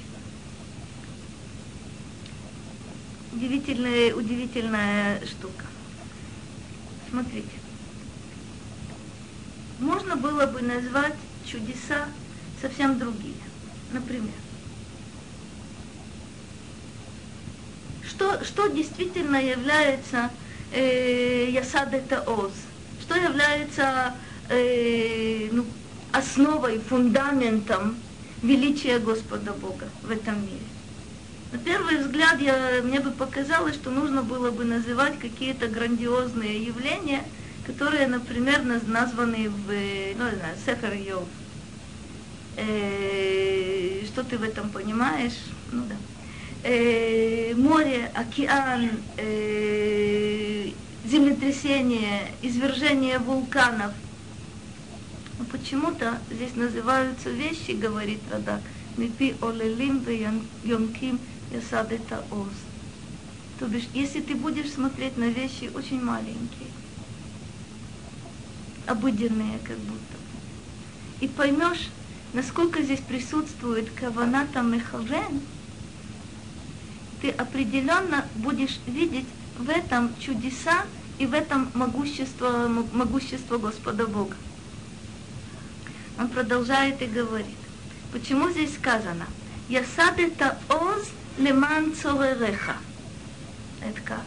[3.36, 5.66] Удивительная, удивительная штука.
[7.10, 7.50] Смотрите.
[9.80, 12.06] Можно было бы назвать чудеса
[12.62, 13.36] совсем другие.
[13.92, 14.32] Например,
[18.08, 20.32] что, что действительно является
[20.72, 22.54] э, Ясад это Оз,
[23.02, 24.16] что является
[24.48, 25.66] э, ну,
[26.14, 27.98] основой, фундаментом
[28.42, 30.75] величия Господа Бога в этом мире.
[31.56, 37.24] На первый взгляд я, мне бы показалось, что нужно было бы называть какие-то грандиозные явления,
[37.66, 41.24] которые, например, названы в ну, не знаю, Сефер Йов.
[42.58, 45.38] Э, что ты в этом понимаешь?
[45.72, 45.96] Ну да.
[46.64, 50.72] Э, море, океан, э,
[51.06, 53.94] землетрясение, извержение вулканов.
[55.40, 58.60] Но почему-то здесь называются вещи, говорит Радак,
[58.98, 60.04] мипи олелим
[60.66, 62.54] веонким ясад это оз.
[63.60, 66.70] То бишь, если ты будешь смотреть на вещи очень маленькие,
[68.86, 70.16] обыденные как будто,
[71.22, 71.90] и поймешь,
[72.34, 75.42] насколько здесь присутствует каваната мехавен,
[77.22, 79.26] ты определенно будешь видеть
[79.58, 80.86] в этом чудеса
[81.18, 84.36] и в этом могущество, могущество Господа Бога.
[86.20, 87.48] Он продолжает и говорит,
[88.12, 89.26] почему здесь сказано,
[89.70, 92.76] «Ясад это оз леман цоререха».
[93.82, 94.26] Это как?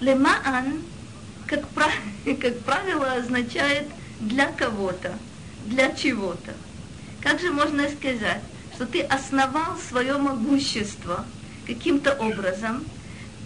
[0.00, 0.82] Лемаан,
[1.46, 3.86] как, как правило, означает
[4.20, 5.14] для кого-то,
[5.66, 6.52] для чего-то.
[7.22, 8.42] Как же можно сказать,
[8.74, 11.24] что ты основал свое могущество
[11.66, 12.84] каким-то образом?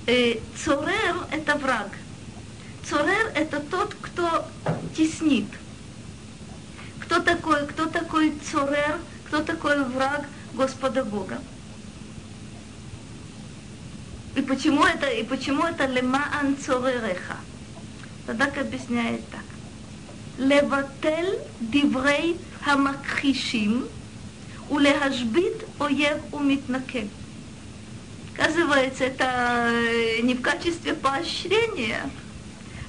[0.06, 1.90] Э, цорер– это враг.
[2.88, 4.46] Цорер– это тот, кто
[4.96, 5.46] теснит.
[7.00, 10.26] Кто такой, кто такой цорер, кто такой враг
[10.58, 11.38] Господа Бога.
[14.34, 16.24] И почему это, и почему это лема
[16.64, 17.36] цоререха?
[18.26, 19.44] Тогда объясняет так.
[20.36, 23.86] Леватель диврей хамакхишим
[24.68, 27.08] улехашбит оев умитнаке.
[28.34, 32.10] Оказывается, это э, не в качестве поощрения,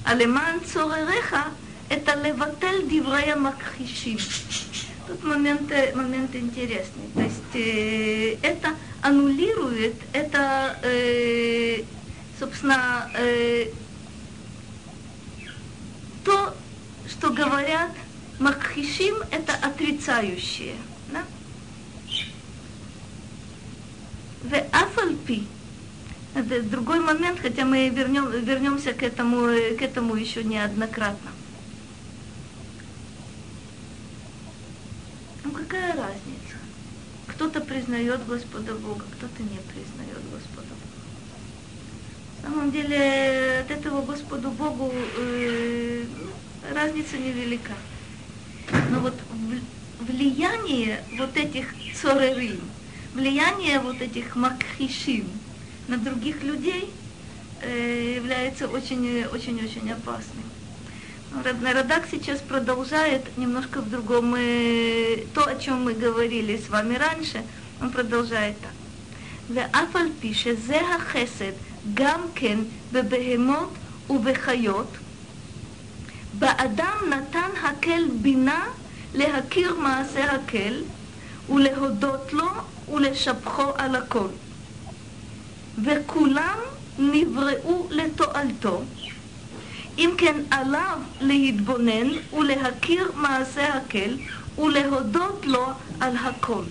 [0.04, 1.44] а леман цоререха
[1.88, 4.18] это леватель диврея макхишим.
[5.10, 7.08] Тут момент, момент интересный.
[7.16, 11.82] То есть э, это аннулирует, это, э,
[12.38, 13.70] собственно, э,
[16.24, 16.54] то,
[17.08, 17.90] что говорят
[18.38, 20.76] макхишим, это отрицающее.
[21.08, 21.24] Да?
[24.44, 25.42] В афальпи,
[26.36, 29.46] это другой момент, хотя мы вернем, вернемся к этому,
[29.76, 31.30] к этому еще неоднократно.
[35.50, 36.58] Ну какая разница?
[37.26, 42.42] Кто-то признает Господа Бога, кто-то не признает Господа Бога.
[42.42, 46.04] На самом деле от этого Господу Богу э,
[46.72, 47.72] разница невелика.
[48.90, 49.14] Но вот
[49.98, 52.60] влияние вот этих цорерим,
[53.14, 55.28] влияние вот этих макхишим
[55.88, 56.92] на других людей
[57.62, 60.44] э, является очень-очень-очень опасным.
[61.63, 67.43] Радак сейчас продолжает немножко в другом, э, то, о чем мы говорили с вами раньше,
[67.81, 68.71] он продолжает так.
[69.53, 71.51] ואף על פי שזה החסד
[71.93, 72.59] גם כן
[72.91, 73.73] בבהמות
[74.09, 74.97] ובחיות,
[76.33, 78.65] באדם נתן הקל בינה
[79.13, 80.83] להכיר מעשה הקל
[81.49, 82.47] ולהודות לו
[82.93, 84.27] ולשבחו על הכל.
[85.83, 86.57] וכולם
[86.99, 88.81] נבראו לתועלתו,
[89.97, 94.17] אם כן עליו להתבונן ולהכיר מעשה הקל
[94.57, 95.65] ולהודות לו
[95.99, 96.63] על הכל.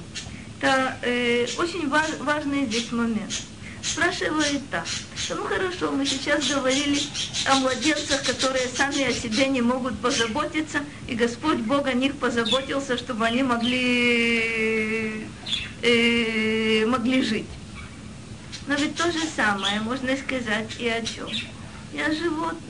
[0.65, 3.33] Это э, очень важ, важный здесь момент.
[3.83, 4.87] Спрашивает так,
[5.29, 6.99] ну хорошо, мы сейчас говорили
[7.45, 12.97] о младенцах, которые сами о себе не могут позаботиться, и Господь Бог о них позаботился,
[12.97, 15.27] чтобы они могли,
[15.83, 17.49] э, могли жить.
[18.67, 21.29] Но ведь то же самое можно сказать и о чем?
[21.93, 22.68] И о животных.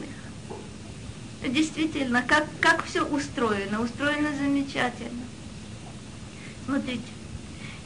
[1.48, 3.82] Действительно, как, как все устроено?
[3.82, 5.24] Устроено замечательно.
[6.66, 7.02] Смотрите,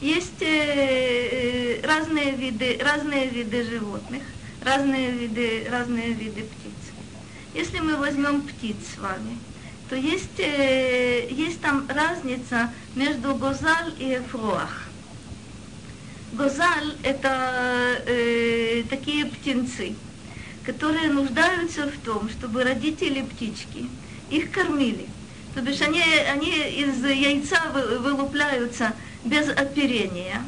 [0.00, 4.22] есть э, э, разные виды, разные виды животных,
[4.62, 6.92] разные виды, разные виды птиц.
[7.54, 9.38] Если мы возьмем птиц с вами,
[9.88, 14.88] то есть, э, есть там разница между гозаль и эфруах.
[16.32, 19.94] Гозаль– это э, такие птенцы,
[20.64, 23.88] которые нуждаются в том, чтобы родители птички
[24.30, 25.06] их кормили.
[25.54, 27.60] То бишь они, они из яйца
[28.00, 28.92] вылупляются
[29.24, 30.42] без оперения.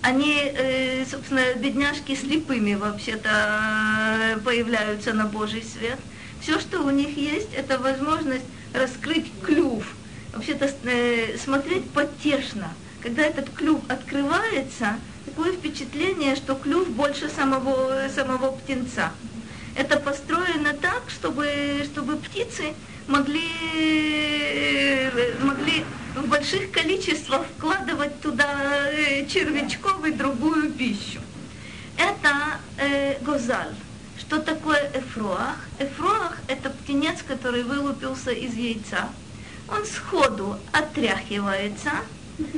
[0.00, 5.98] Они, э, собственно, бедняжки слепыми вообще-то э, появляются на Божий свет.
[6.40, 9.84] Все, что у них есть, это возможность раскрыть клюв.
[10.32, 12.72] Вообще-то э, смотреть потешно.
[13.02, 19.12] Когда этот клюв открывается, такое впечатление, что клюв больше самого, самого птенца.
[19.78, 22.74] Это построено так, чтобы, чтобы птицы
[23.06, 23.48] могли,
[25.40, 25.84] могли
[26.16, 31.20] в больших количествах вкладывать туда э, червячков и другую пищу.
[31.96, 33.72] Это э, гозаль.
[34.18, 35.58] Что такое эфроах?
[35.78, 39.08] Эфроах– это птенец, который вылупился из яйца.
[39.68, 41.92] Он сходу отряхивается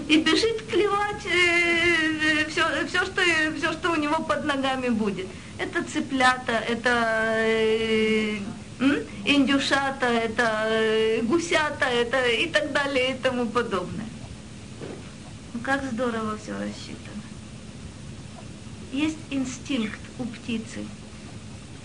[0.08, 3.22] и бежит клевать э, все, все, что,
[3.56, 5.26] все, что у него под ногами будет.
[5.58, 6.90] Это цыплята, это
[7.36, 8.38] э,
[9.24, 14.06] индюшата, это э, гусята, это и так далее и тому подобное.
[15.54, 17.22] Ну как здорово все рассчитано.
[18.92, 20.84] Есть инстинкт у птицы.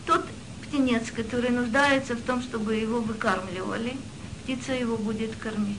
[0.05, 0.25] Тот
[0.63, 3.95] птенец, который нуждается в том, чтобы его выкармливали,
[4.43, 5.77] птица его будет кормить.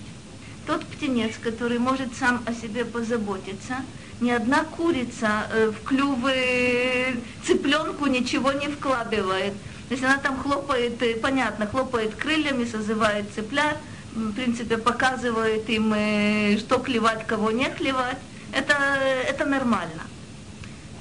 [0.67, 3.77] Тот птенец, который может сам о себе позаботиться,
[4.21, 9.53] ни одна курица э, в клювы цыпленку ничего не вкладывает.
[9.89, 13.77] То есть она там хлопает, э, понятно, хлопает крыльями, созывает цыплят,
[14.13, 18.19] в принципе, показывает им, э, что клевать, кого не клевать.
[18.53, 20.03] Это, это нормально.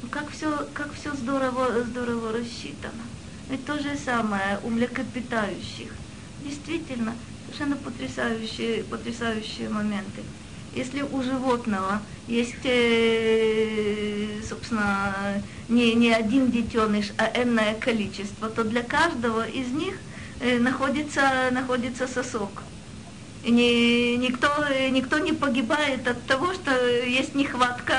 [0.03, 3.03] Но как все, как все здорово, здорово рассчитано.
[3.49, 5.91] И то же самое у млекопитающих.
[6.43, 7.16] Действительно,
[7.56, 10.22] совершенно потрясающие, потрясающие моменты.
[10.74, 18.84] Если у животного есть, э, собственно, не, не один детеныш, а энное количество, то для
[18.84, 19.95] каждого из них
[20.41, 22.64] э, находится, находится сосок.
[23.45, 24.49] И ни, никто,
[24.89, 26.72] никто не погибает от того, что
[27.06, 27.95] есть нехватка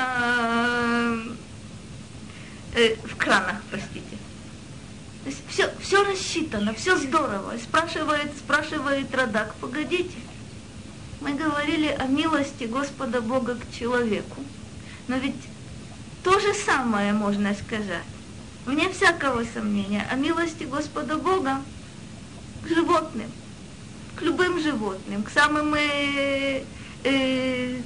[2.75, 3.96] э, в кранах, простите.
[5.57, 7.55] Все, все рассчитано, все здорово.
[7.57, 10.13] Спрашивает, спрашивает Радак, погодите,
[11.19, 14.39] мы говорили о милости Господа Бога к человеку.
[15.07, 15.33] Но ведь
[16.23, 18.03] то же самое можно сказать,
[18.67, 21.59] вне всякого сомнения, о милости Господа Бога
[22.63, 23.31] к животным,
[24.15, 26.61] к любым животным, к самым э,
[27.03, 27.81] э,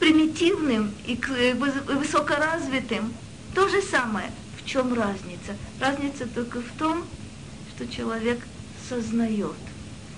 [0.00, 3.12] примитивным и к э, высокоразвитым.
[3.54, 4.30] То же самое–
[4.66, 5.56] в чем разница?
[5.80, 7.04] Разница только в том,
[7.70, 8.40] что человек
[8.88, 9.54] сознает.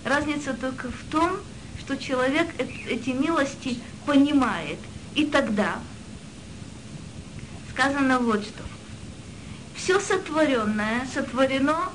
[0.04, 1.36] Разница только в том,
[1.78, 4.78] что человек эти милости понимает.
[5.14, 5.78] И тогда
[7.72, 8.62] сказано вот что.
[9.76, 11.90] Все сотворенное сотворено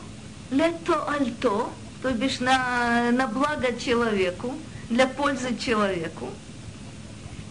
[0.52, 1.74] лето альто,
[2.04, 4.54] то бишь на, на благо человеку,
[4.92, 6.30] для пользы человеку.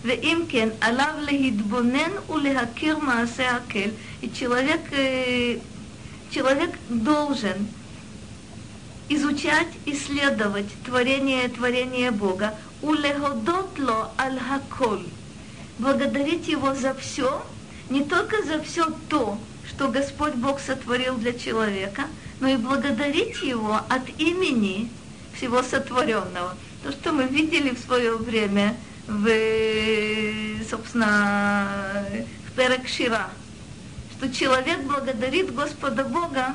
[0.03, 3.89] ואם כן, עליו להתבונן ולהכיר מעשה הקל.
[4.21, 4.81] И человек,
[6.31, 7.67] человек должен
[9.09, 12.55] изучать, исследовать творение, творение Бога.
[12.81, 15.05] Улеходот ло аль хаколь.
[15.77, 17.43] Благодарить Его за все,
[17.89, 19.37] не только за все то,
[19.67, 22.03] что Господь Бог сотворил для человека,
[22.39, 24.89] но и благодарить Его от имени
[25.35, 26.55] всего сотворенного.
[26.83, 32.04] То, что мы видели в свое время – в, собственно,
[32.46, 33.30] в Перекшира,
[34.16, 36.54] что человек благодарит Господа Бога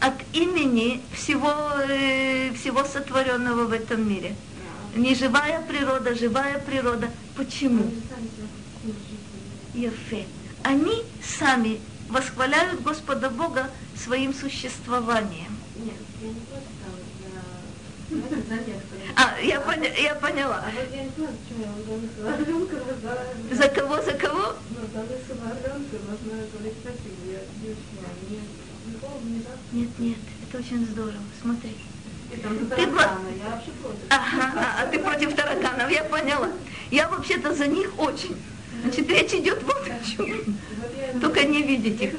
[0.00, 1.52] от имени всего,
[1.88, 4.34] э, всего сотворенного в этом мире.
[4.94, 7.10] Не живая природа, живая природа.
[7.36, 7.90] Почему?
[9.74, 10.26] Ефе.
[10.62, 15.56] Они сами восхваляют Господа Бога своим существованием.
[15.76, 15.94] Нет,
[18.10, 18.74] я
[19.16, 20.64] а, я, поня, я поняла.
[23.52, 24.54] За кого, за кого?
[29.72, 31.14] Нет, нет, это очень здорово.
[31.42, 31.76] Смотри.
[32.30, 33.18] Ты про...
[34.10, 36.50] Ага, а, а ты против тараканов, я поняла.
[36.90, 38.36] Я вообще-то за них очень.
[38.82, 40.56] Значит, речь идет вот о чем.
[41.20, 42.14] Только не видите их.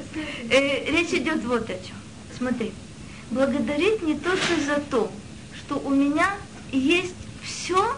[0.50, 1.96] Э, речь идет вот о чем.
[2.36, 2.72] Смотри.
[3.30, 5.12] Благодарить не только за то,
[5.68, 6.30] что у меня
[6.72, 7.94] есть все,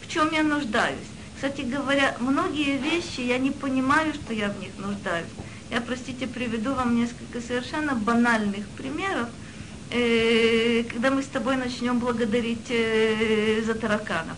[0.00, 1.08] в чем я нуждаюсь.
[1.34, 5.26] Кстати говоря, многие вещи я не понимаю, что я в них нуждаюсь.
[5.68, 9.28] Я, простите, приведу вам несколько совершенно банальных примеров,
[9.90, 14.36] э, когда мы с тобой начнем благодарить э, за тараканов.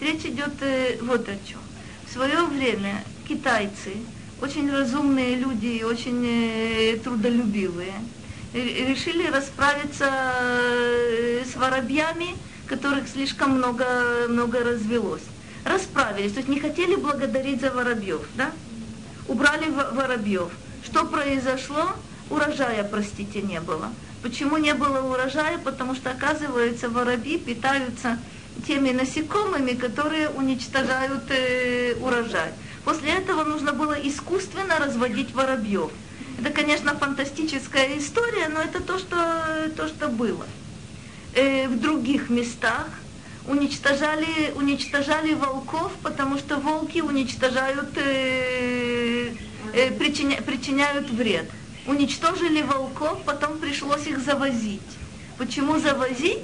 [0.00, 1.58] Речь идет э, вот о чем.
[2.06, 3.94] В свое время китайцы,
[4.40, 7.94] очень разумные люди и очень трудолюбивые,
[8.54, 12.36] решили расправиться э, с воробьями,
[12.66, 13.86] которых слишком много,
[14.28, 15.22] много развелось.
[15.64, 18.52] Расправились, то есть не хотели благодарить за воробьев, да?
[19.28, 20.50] Убрали воробьев.
[20.84, 21.90] Что произошло?
[22.30, 23.90] Урожая, простите, не было.
[24.22, 25.58] Почему не было урожая?
[25.58, 28.18] Потому что, оказывается, воробьи питаются
[28.66, 32.52] теми насекомыми, которые уничтожают э, урожай.
[32.84, 35.90] После этого нужно было искусственно разводить воробьев.
[36.38, 40.46] Это, конечно, фантастическая история, но это то, что, то, что было.
[41.34, 42.88] Э, в других местах
[43.46, 49.32] уничтожали, уничтожали волков, потому что волки уничтожают, э,
[49.72, 51.50] э, причиня, причиняют вред.
[51.86, 54.80] Уничтожили волков, потом пришлось их завозить.
[55.38, 56.42] Почему завозить?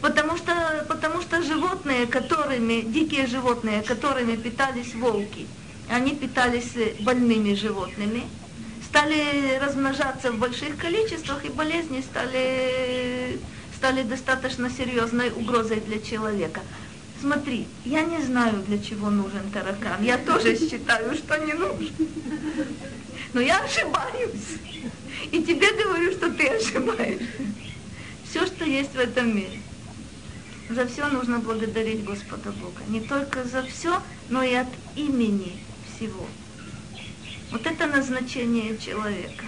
[0.00, 5.46] Потому что, потому что животные, которыми, дикие животные, которыми питались волки,
[5.88, 8.24] они питались больными животными,
[8.94, 13.40] стали размножаться в больших количествах, и болезни стали,
[13.76, 16.60] стали достаточно серьезной угрозой для человека.
[17.20, 20.00] смотри, я не знаю, для чего нужен таракан.
[20.00, 21.92] Я тоже считаю, что не нужен.
[23.32, 24.60] Но я ошибаюсь.
[25.32, 27.26] И тебе говорю, что ты ошибаешься.
[28.30, 29.60] Все, что есть в этом мире.
[30.70, 32.80] За все нужно благодарить Господа Бога.
[32.86, 35.56] Не только за все, но и от имени
[35.96, 36.28] всего.
[37.50, 39.44] Вот это назначение человека.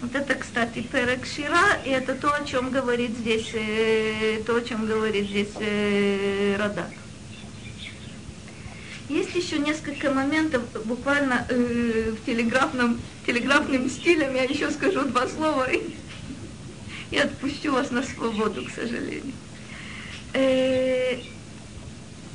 [0.00, 4.62] Вот это, кстати, Перек Шира, и это то, о чем говорит здесь, э, то, о
[4.62, 6.90] чем говорит здесь э, Радак.
[9.08, 15.68] Есть еще несколько моментов, буквально э, в телеграфном, телеграфным стилем я еще скажу два слова
[15.68, 15.80] и,
[17.10, 19.32] и отпущу вас на свободу, к сожалению.
[20.34, 21.18] Э,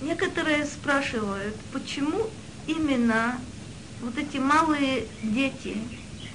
[0.01, 2.29] некоторые спрашивают, почему
[2.67, 3.39] именно
[4.03, 5.77] вот эти малые дети,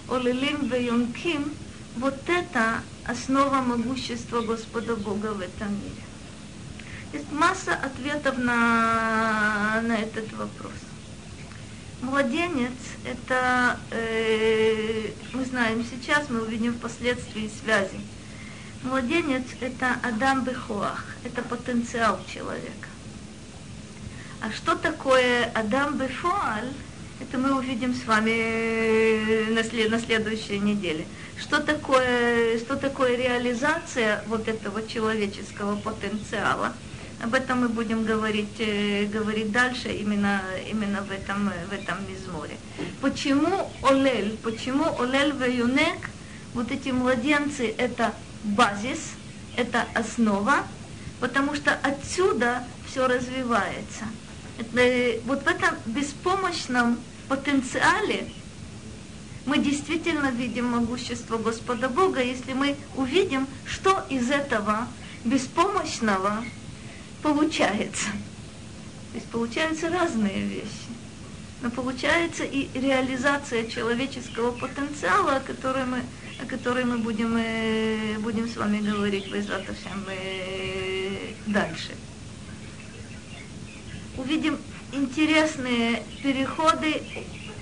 [0.08, 1.52] Олилим Вейонким,
[1.96, 6.02] вот это основа могущества Господа Бога в этом мире.
[7.12, 10.72] Есть масса ответов на, на этот вопрос.
[12.00, 12.72] Младенец–
[13.04, 18.00] это, э, мы знаем сейчас, мы увидим впоследствии связи.
[18.82, 22.88] Младенец– это Адам Бехуах, это потенциал человека.
[24.40, 26.72] А что такое Адам Бефуаль–
[27.20, 31.04] это мы увидим с вами э, на, след, на следующей неделе.
[31.36, 36.72] Что такое, что такое реализация вот этого человеческого потенциала?
[37.20, 42.56] Об этом мы будем говорить, э, говорить дальше, именно, именно в этом, в этом мизморе.
[43.00, 46.10] Почему Олель, почему Олель Ваюнек,
[46.54, 48.14] вот эти младенцы, это
[48.44, 49.14] базис,
[49.56, 50.58] это основа,
[51.18, 54.04] потому что отсюда все развивается.
[54.58, 56.98] Это, вот в этом беспомощном
[57.28, 58.28] потенциале
[59.46, 64.88] мы действительно видим могущество Господа Бога, если мы увидим, что из этого
[65.24, 66.44] беспомощного
[67.22, 68.10] получается.
[69.12, 70.88] То есть получаются разные вещи.
[71.62, 76.02] Но получается и реализация человеческого потенциала, о которой мы,
[76.42, 81.94] о которой мы будем, э, будем с вами говорить в Изратовшем э, дальше.
[84.18, 84.58] Увидим
[84.92, 87.02] интересные переходы,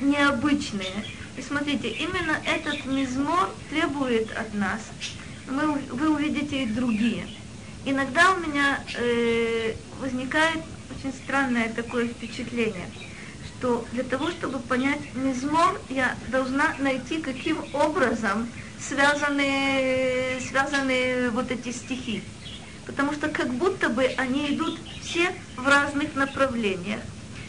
[0.01, 1.05] необычные.
[1.37, 4.81] И смотрите, именно этот мизмор требует от нас,
[5.49, 7.27] мы, вы увидите и другие.
[7.85, 12.89] Иногда у меня э, возникает очень странное такое впечатление,
[13.47, 18.49] что для того, чтобы понять мизмор, я должна найти, каким образом
[18.81, 22.23] связаны, связаны вот эти стихи.
[22.87, 27.01] Потому что как будто бы они идут все в разных направлениях.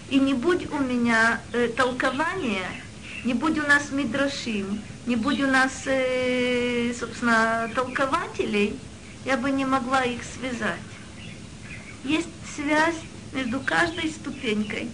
[0.10, 2.66] И не будь у меня э, толкования,
[3.24, 8.80] не будь у нас мидрашим, не будь у нас, э, собственно, толкователей,
[9.26, 10.80] я бы не могла их связать.
[12.04, 12.96] Есть связь
[13.34, 14.90] между каждой ступенькой.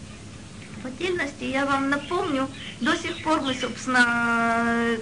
[0.82, 2.50] В отдельности я вам напомню,
[2.82, 4.98] до сих пор мы, собственно,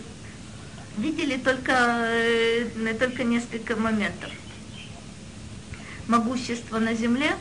[0.98, 4.30] видели только, э, только несколько моментов.
[6.08, 7.36] Могущество на земле,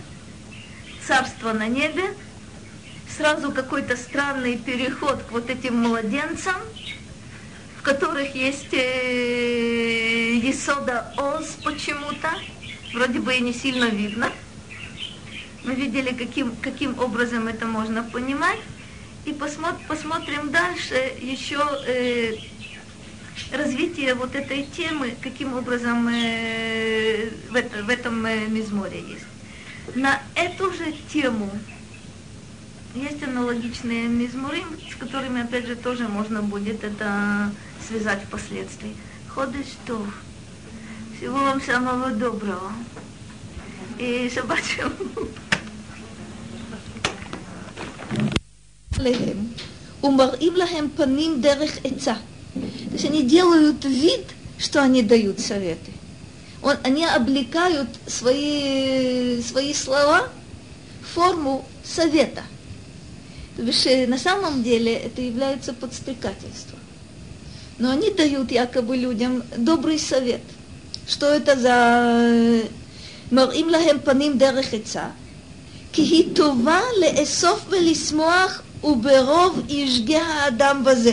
[1.07, 2.05] царство на небе–
[3.17, 6.57] сразу какой-то странный переход к вот этим младенцам,
[7.79, 12.31] в которых есть э, Есода Оз почему-то,
[12.95, 14.31] вроде бы и не сильно видно.
[15.65, 18.59] Мы видели, каким, каким образом это можно понимать.
[19.27, 22.37] И посмотр, посмотрим дальше еще э,
[23.52, 29.26] развитие вот этой темы, каким образом э, в, это, в этом э, мизморе есть.
[29.96, 31.50] На эту же тему
[32.96, 37.52] есть аналогичные мизмурим, с которыми, опять же, тоже можно будет это
[37.88, 38.96] связать впоследствии.
[39.28, 40.06] Ходишь что?
[41.18, 42.72] Всего вам самого доброго.
[44.00, 44.60] И шаббат
[48.98, 49.50] лехем.
[50.04, 52.14] ומראים להם פנים דרך עצה.
[52.54, 54.26] То есть они делают вид,
[54.58, 55.92] что они дают советы.
[56.62, 60.30] Он, они облекают свои, свои слова
[61.02, 62.56] в форму совета –
[63.58, 66.80] на самом деле это является подстрекательством.
[67.78, 70.42] Но они дают якобы людям добрый совет.
[71.08, 72.20] Что это за
[73.32, 75.08] מראים להם פנים דרך עצה,
[75.94, 81.12] כי היא טובה לאסוף ולשמוח וברוב ישגה האדם בזה.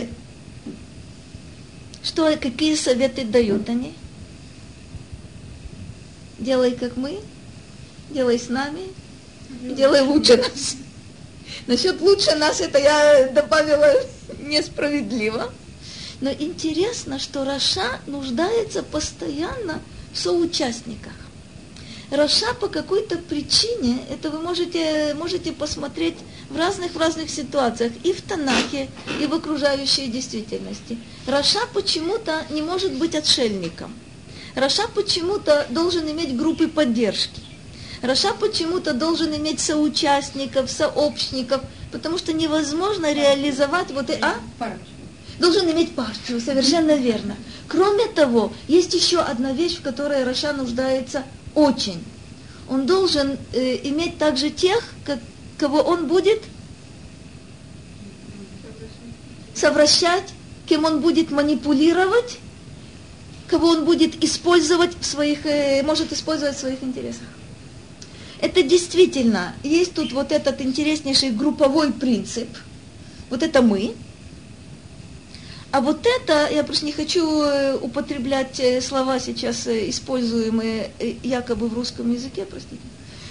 [2.08, 3.94] что, какие советы дают они?
[6.38, 7.20] Делай как мы,
[8.08, 8.84] делай с нами,
[9.50, 10.76] делай лучше нас.
[11.66, 13.92] Насчет лучше нас это я добавила
[14.38, 15.52] несправедливо.
[16.22, 19.82] Но интересно, что Раша нуждается постоянно
[20.14, 21.12] в соучастниках.
[22.10, 26.16] Раша по какой-то причине, это вы можете, можете посмотреть
[26.50, 28.88] в разных в разных ситуациях, и в Танахе,
[29.20, 30.98] и в окружающей действительности.
[31.26, 33.92] Раша почему-то не может быть отшельником.
[34.54, 37.40] רשע почему-то должен иметь группы поддержки.
[38.02, 44.26] רשע почему-то должен иметь соучастников, сообщников, потому что невозможно реализовать вот это...
[44.26, 44.34] А?
[45.38, 47.36] Должен иметь партию, совершенно верно.
[47.68, 51.22] Кроме того, есть еще одна вещь, в которой רשע нуждается
[51.54, 52.02] очень.
[52.68, 55.18] Он должен э, иметь также тех, как,
[55.58, 56.42] кого он будет
[59.54, 60.32] совращать,
[60.66, 62.38] кем он будет манипулировать,
[63.48, 67.26] кого он будет использовать в своих, э, может использовать в своих интересах.
[68.40, 72.48] Это действительно, есть тут вот этот интереснейший групповой принцип.
[73.30, 73.94] Вот это мы,
[75.72, 80.90] а вот это, я просто не хочу э, употреблять э, слова сейчас, используемые
[81.24, 82.80] якобы в русском языке, простите,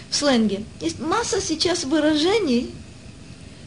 [0.10, 0.64] в сленге.
[0.82, 2.72] Есть масса сейчас выражений,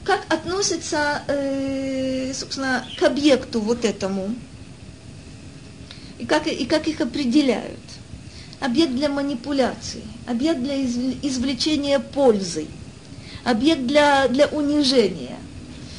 [0.05, 4.35] как относится, э, собственно, к объекту вот этому,
[6.19, 7.79] и как, и как их определяют.
[8.61, 12.67] Объект для манипуляции, объект для извлечения пользы,
[13.45, 15.39] объект для, для унижения.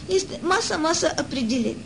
[0.08, 1.84] Есть масса-масса определений.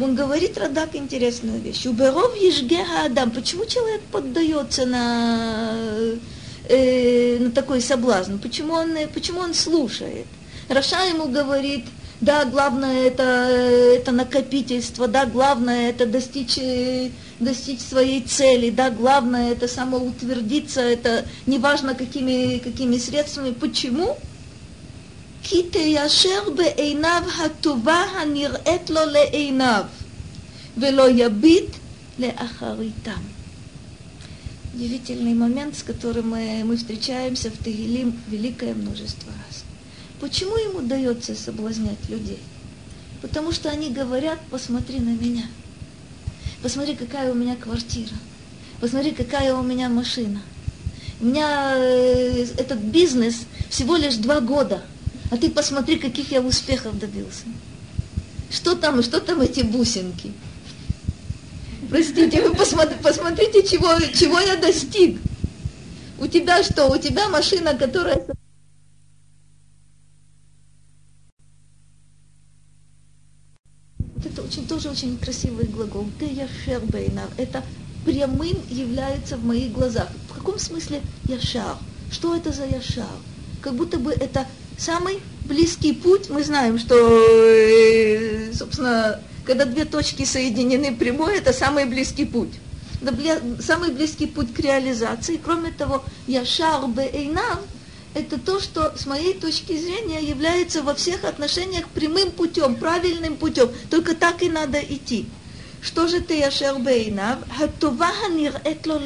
[0.00, 1.84] Он говорит Радак интересную вещь.
[1.86, 3.30] Уберов ежгеха Адам.
[3.30, 5.76] Почему человек поддается на,
[6.69, 8.37] э, на такой соблазн?
[8.37, 10.25] Почему он, почему он слушает?
[10.69, 11.85] Раша ему говорит,
[12.21, 16.57] да, главное это, это накопительство, да, главное это достичь,
[17.39, 23.51] достичь своей цели, да, главное это самоутвердиться, это неважно какими, какими средствами.
[23.51, 24.17] Почему?
[25.47, 29.83] כי תיישר בעיניו הטובה הנראית לו לעיניו,
[30.77, 31.69] ולא יביט
[32.19, 33.28] לאחריתם.
[34.74, 39.64] Удивительный момент, с которым мы, мы встречаемся в Тагилим великое множество раз.
[40.20, 42.38] Почему ему удается соблазнять людей?
[43.22, 45.46] Потому что они говорят, посмотри на меня.
[46.62, 48.14] Посмотри, какая у меня квартира.
[48.80, 50.40] Посмотри, какая у меня машина.
[51.20, 54.82] У меня э, этот бизнес всего лишь два года–
[55.30, 57.44] а ты посмотри, каких я успехов добился.
[58.50, 60.32] Что там, что там эти бусинки?
[61.90, 65.20] Простите, вы посмотрите, чего, чего я достиг.
[66.20, 66.86] У тебя что?
[66.86, 68.24] У тебя машина, которая...
[74.24, 76.06] Это очень, тоже очень красивый глагол.
[76.20, 77.28] Ты я шербейнар.
[77.36, 77.64] Это
[78.04, 80.08] прямым является в моих глазах.
[80.28, 81.76] В каком смысле яшар?
[82.12, 83.06] Что это за яшар?
[83.62, 84.46] Как будто бы это
[84.78, 87.99] самый близкий путь, мы знаем, что, э,
[89.44, 92.52] когда две точки соединены прямой, это самый близкий путь.
[93.60, 95.40] Самый близкий путь к реализации.
[95.42, 97.60] Кроме того, яшар бейнам–
[98.14, 103.70] это то, что с моей точки зрения является во всех отношениях прямым путем, правильным путем.
[103.88, 105.26] Только так и надо идти.
[105.80, 107.38] Что же ты яшар бейнав?
[107.56, 109.00] Хатуваха нир'ет ло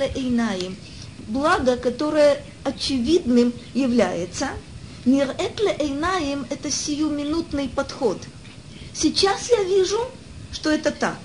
[1.29, 4.49] Благо, которое очевидным является–
[5.05, 8.17] Нирет эйнаем– это сиюминутный подход.
[8.95, 9.99] Сейчас я вижу,
[10.55, 11.19] что это так.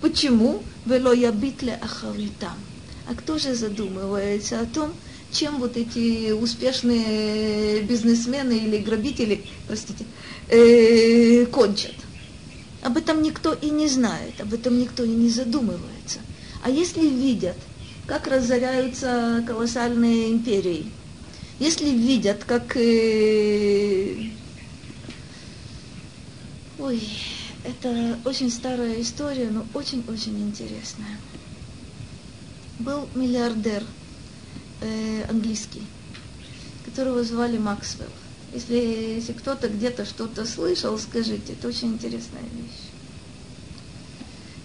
[0.00, 0.62] Почему?
[0.86, 2.56] Вело ябитле ахаритам.
[3.08, 4.92] А кто же задумывается о том,
[5.32, 10.04] чем вот эти успешные бизнесмены или грабители, простите,
[10.48, 11.94] э, кончат?
[12.82, 16.20] Об этом никто и не знает, об этом никто и не задумывается.
[16.62, 17.56] А если видят,
[18.06, 20.92] как разоряются колоссальные империи–
[21.58, 22.76] если видят, как...
[22.76, 24.14] Э...
[26.78, 27.02] Ой,
[27.68, 31.18] это очень старая история, но очень-очень интересная.
[32.78, 33.82] Был миллиардер
[34.80, 35.82] э, английский,
[36.84, 38.08] которого звали Максвелл.
[38.54, 38.76] Если,
[39.16, 42.88] если кто-то где-то что-то слышал, скажите, это очень интересная вещь.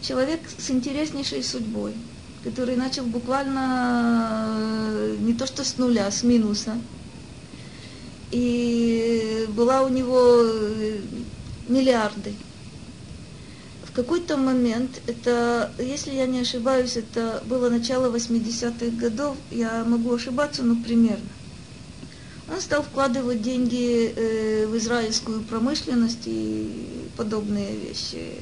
[0.01, 1.93] Человек с интереснейшей судьбой–
[2.43, 4.45] который начал буквально
[4.89, 6.77] э, не то что с нуля, с минуса.
[8.31, 10.99] И была у него э,
[11.67, 12.33] миллиарды.
[13.93, 20.11] В какой-то момент, это, если я не ошибаюсь, это было начало 80-х годов, я могу
[20.15, 21.29] ошибаться, но примерно.
[22.51, 28.37] Он стал вкладывать деньги э, в израильскую промышленность и подобные вещи.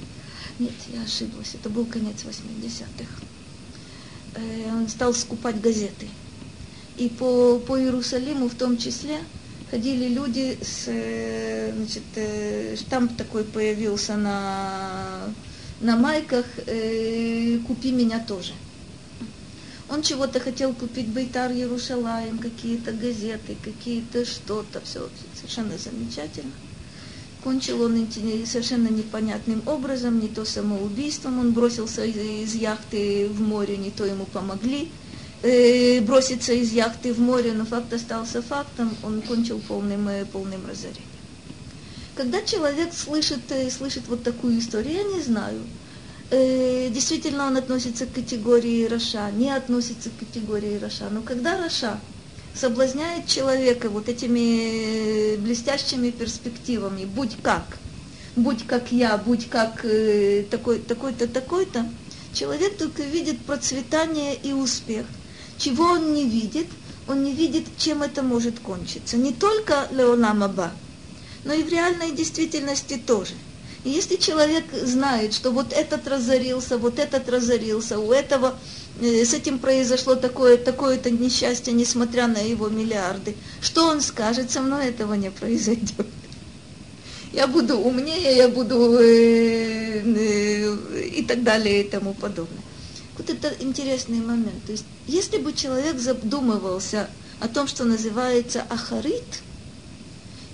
[0.57, 3.11] Нет, я ошиблась, это был конец 80-х.
[4.35, 6.07] Э, он стал скупать газеты.
[6.95, 9.19] И по, по Иерусалиму в том числе
[9.71, 15.33] ходили люди с, э, значит, э, штамп такой появился на,
[15.79, 16.45] на майках
[17.67, 18.51] «Купи меня тоже».
[19.89, 26.51] Он чего-то хотел купить Бейтар Ярушалаем, какие-то газеты, какие-то что-то, все совершенно замечательно.
[27.43, 28.07] Кончил он
[28.45, 34.25] совершенно непонятным образом, не то самоубийством, он бросился из яхты в море, не то ему
[34.25, 34.91] помогли
[35.43, 40.65] э, броситься из яхты в море, но факт остался фактом, он кончил полным, э, полным
[40.67, 41.05] разорением.
[42.15, 45.61] Когда человек слышит, э, слышит вот такую историю, я не знаю,
[46.29, 51.99] э, действительно он относится к категории Раша, не относится к категории רשע, но когда רשע
[52.53, 57.77] соблазняет человека вот этими блестящими перспективами, будь как,
[58.35, 61.89] будь как я, будь как э, такой, такой-то, такой-то,
[62.33, 65.05] человек только видит процветание и успех.
[65.61, 66.67] Чего он не видит?
[67.07, 69.17] Он не видит, чем это может кончиться.
[69.17, 70.71] Не только Леолам Аба,
[71.45, 73.33] но и в реальной действительности тоже.
[73.83, 78.55] И если человек знает, что вот этот разорился, вот этот разорился, у этого
[78.99, 83.35] Э, с этим произошло такое, такое-то несчастье, несмотря на его миллиарды.
[83.61, 86.05] Что он скажет, со мной этого не произойдет.
[87.33, 92.59] Я буду умнее, я буду э, э, и так далее и тому подобное.
[93.17, 94.65] Вот это интересный момент.
[94.65, 97.09] То есть, если бы человек задумывался
[97.39, 99.41] о том, что называется ахарит,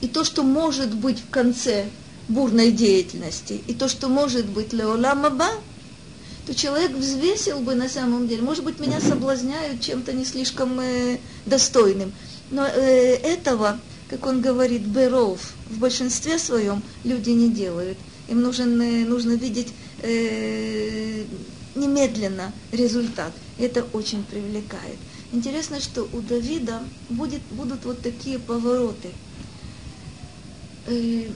[0.02, 1.86] и то, что может быть в конце
[2.28, 5.50] бурной деятельности, и то, что может быть леолам аба,
[6.46, 11.18] то человек взвесил бы на самом деле, может быть, меня соблазняют чем-то не слишком э,
[11.46, 12.14] достойным,
[12.52, 13.80] но э, этого,
[14.10, 17.98] как он говорит, беров в большинстве своем люди не делают.
[18.30, 21.24] Им нужен, э, нужно видеть э,
[21.78, 23.32] немедленно результат.
[23.58, 24.98] Это очень привлекает.
[25.32, 29.10] Интересно, что у Давида будет, будут вот такие повороты.
[30.88, 31.30] Э,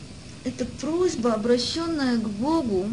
[0.46, 2.88] это просьба, обращенная к Богу,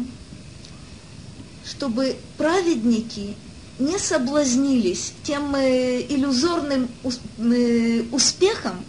[1.65, 3.35] чтобы праведники
[3.79, 8.83] не соблазнились тем э, иллюзорным э, успехом,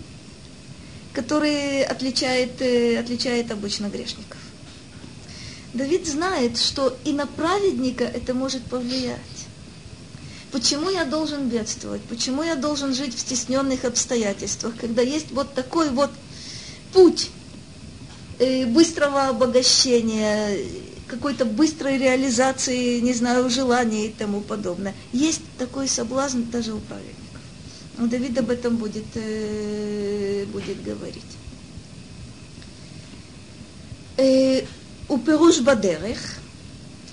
[1.13, 2.61] который отличает,
[2.99, 4.40] отличает обычно грешников.
[5.73, 9.19] Давид знает, что и на праведника это может повлиять.
[10.51, 12.03] Почему я должен бедствовать?
[12.03, 16.11] Почему я должен жить в стесненных обстоятельствах, когда есть вот такой вот
[16.93, 17.31] путь
[18.67, 20.59] быстрого обогащения,
[21.07, 24.95] какой-то быстрой реализации, не знаю, желаний и тому подобное.
[25.13, 27.17] Есть такой соблазн даже у праведников.
[27.99, 31.23] Но Давид об этом будет, э, будет говорить
[35.11, 36.19] уперуш бадерех,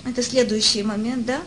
[0.04, 1.42] это следующий момент, да?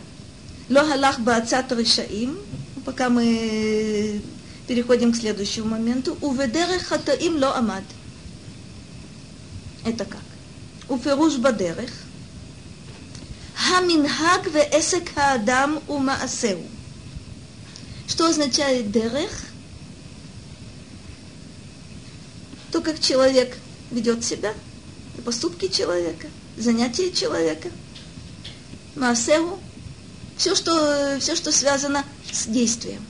[0.68, 2.38] Ло халах баацат решаим,
[2.84, 4.20] пока мы
[4.68, 6.16] переходим к следующему моменту.
[6.20, 7.84] Уведерех хатаим ло амад.
[9.84, 10.20] Это как?
[10.88, 11.90] Уферуш бадерех.
[13.54, 16.62] Хаминхаг ве эсек хаадам у маасеу.
[18.06, 19.30] Что означает дерех?
[22.70, 23.56] То, как человек
[23.90, 24.52] ведет себя,
[25.24, 26.26] поступки человека–
[26.56, 27.68] занятия человека.
[28.94, 29.58] Маасеу,
[30.36, 33.04] все что, все, что связано с действием.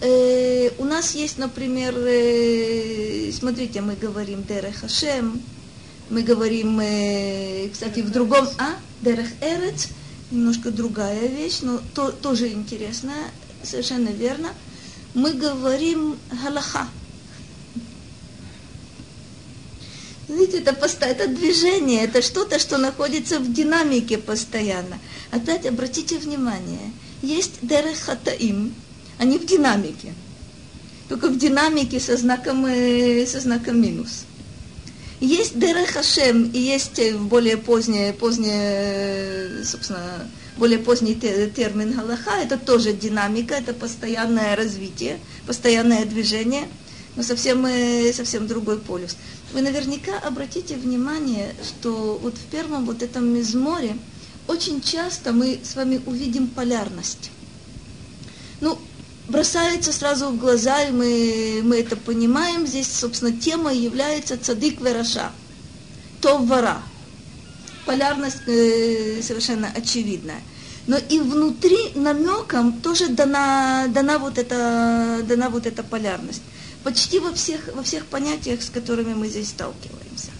[0.00, 5.40] Э, у нас есть, например, э, смотрите, мы говорим Дерех Хашем,
[6.10, 9.88] мы говорим, э, кстати, в другом, а, Дерех Эрец,
[10.30, 13.30] немножко другая вещь, но то, тоже интересная,
[13.62, 14.50] совершенно верно.
[15.14, 16.88] Мы говорим галаха.
[20.28, 24.98] Видите, это, это движение, это что-то, что находится в динамике постоянно.
[25.30, 28.74] Опять обратите внимание, есть дерех хатаим,
[29.18, 30.14] они в динамике.
[31.08, 34.24] Только в динамике со знаком, э, со знаком минус.
[35.20, 42.58] Есть Дерех Хашем и есть э, более позднее, позднее, собственно, более поздний термин Галаха, это
[42.58, 46.68] тоже динамика, это постоянное развитие, постоянное движение,
[47.16, 49.16] но совсем, э, совсем другой полюс.
[49.52, 53.96] Вы наверняка обратите внимание, что вот в первом вот этом мизморе
[54.46, 57.30] очень часто мы с вами увидим полярность.
[58.60, 58.78] Ну,
[59.28, 62.66] бросается сразу в глаза, и мы, мы это понимаем.
[62.66, 65.32] Здесь, собственно, тема является цадык вераша,
[66.20, 66.82] то вора.
[67.86, 70.40] Полярность э, совершенно очевидная.
[70.86, 76.42] Но и внутри намеком тоже дана, дана, вот эта, дана вот эта полярность
[76.84, 80.30] почти во всех, во всех понятиях, с которыми мы здесь сталкиваемся.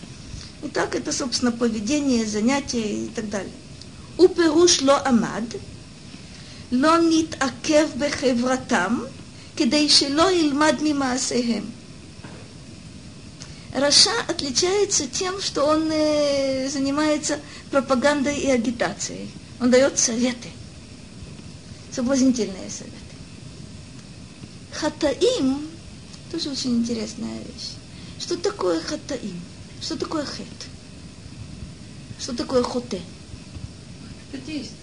[0.62, 3.52] Итак, это, собственно, поведение, занятие и так далее.
[4.18, 5.44] Уперуш ло амад,
[6.70, 9.08] ло нит акев бехевратам,
[9.56, 11.72] кедей ло илмад мимаасехем.
[13.74, 17.40] רשע отличается тем, что он э, занимается
[17.72, 19.28] пропагандой и агитацией.
[19.60, 20.48] Он дает советы,
[21.90, 22.94] соблазнительные советы.
[24.70, 25.73] חטאים
[26.30, 27.72] тоже очень интересная вещь.
[28.18, 29.40] Что такое חטאים?
[29.80, 30.46] Что такое חטא?
[32.18, 33.00] Что такое חוטא?
[34.32, 34.78] Это действие.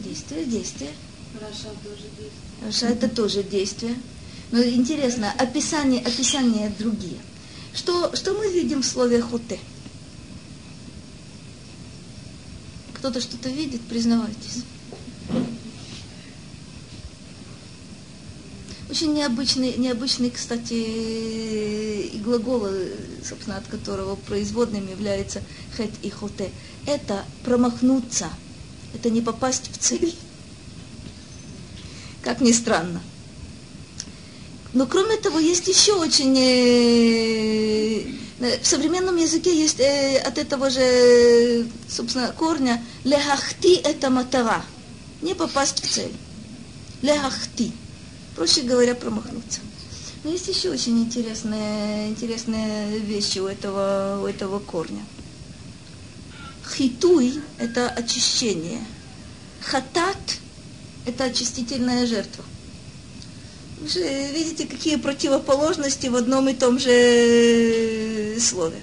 [0.00, 0.90] Действие, действие.
[1.40, 2.64] רשע тоже действие.
[2.64, 3.94] רשע это тоже действие.
[4.50, 7.18] Но интересно, описание, описание другие.
[7.74, 9.58] Что, что мы видим в слове хоте?
[12.94, 14.64] Кто-то что-то видит, признавайтесь.
[18.90, 22.66] Очень необычный, необычный, кстати, и глагол,
[23.24, 25.42] собственно, от которого производным является
[25.76, 26.50] хет и хоте.
[26.86, 28.28] Это промахнуться,
[28.92, 30.12] это не попасть в цель.
[32.24, 33.00] Как ни странно.
[34.72, 36.36] Но кроме того, есть еще очень...
[36.36, 38.02] Э,
[38.60, 44.64] в современном языке есть э, от этого же, собственно, корня лехахти это матара.
[45.22, 46.12] Не попасть в цель.
[47.02, 47.72] Лехахти
[48.40, 49.60] проще говоря, промахнуться.
[50.24, 55.04] Но есть еще очень интересные, интересные вещи у этого, у этого корня.
[56.74, 58.82] Хитуй– это очищение.
[59.60, 60.16] Хатат–
[61.06, 62.42] это очистительная жертва.
[63.78, 64.00] Вы же
[64.32, 68.80] видите, какие противоположности в одном и том же слове.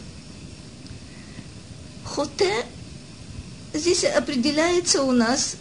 [2.06, 2.64] Хоте
[3.74, 5.56] здесь определяется у нас,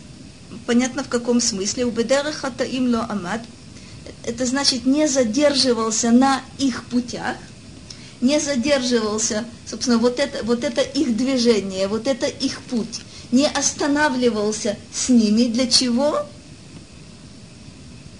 [0.66, 3.40] понятно в каком смысле, у бедера хатаим ло амад–
[4.26, 7.36] это значит не задерживался на их путях,
[8.20, 14.76] не задерживался, собственно, вот это, вот это их движение, вот это их путь, не останавливался
[14.92, 15.44] с ними.
[15.44, 16.26] Для чего?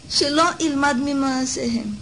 [0.09, 1.99] Шило ильмад мимаасехем.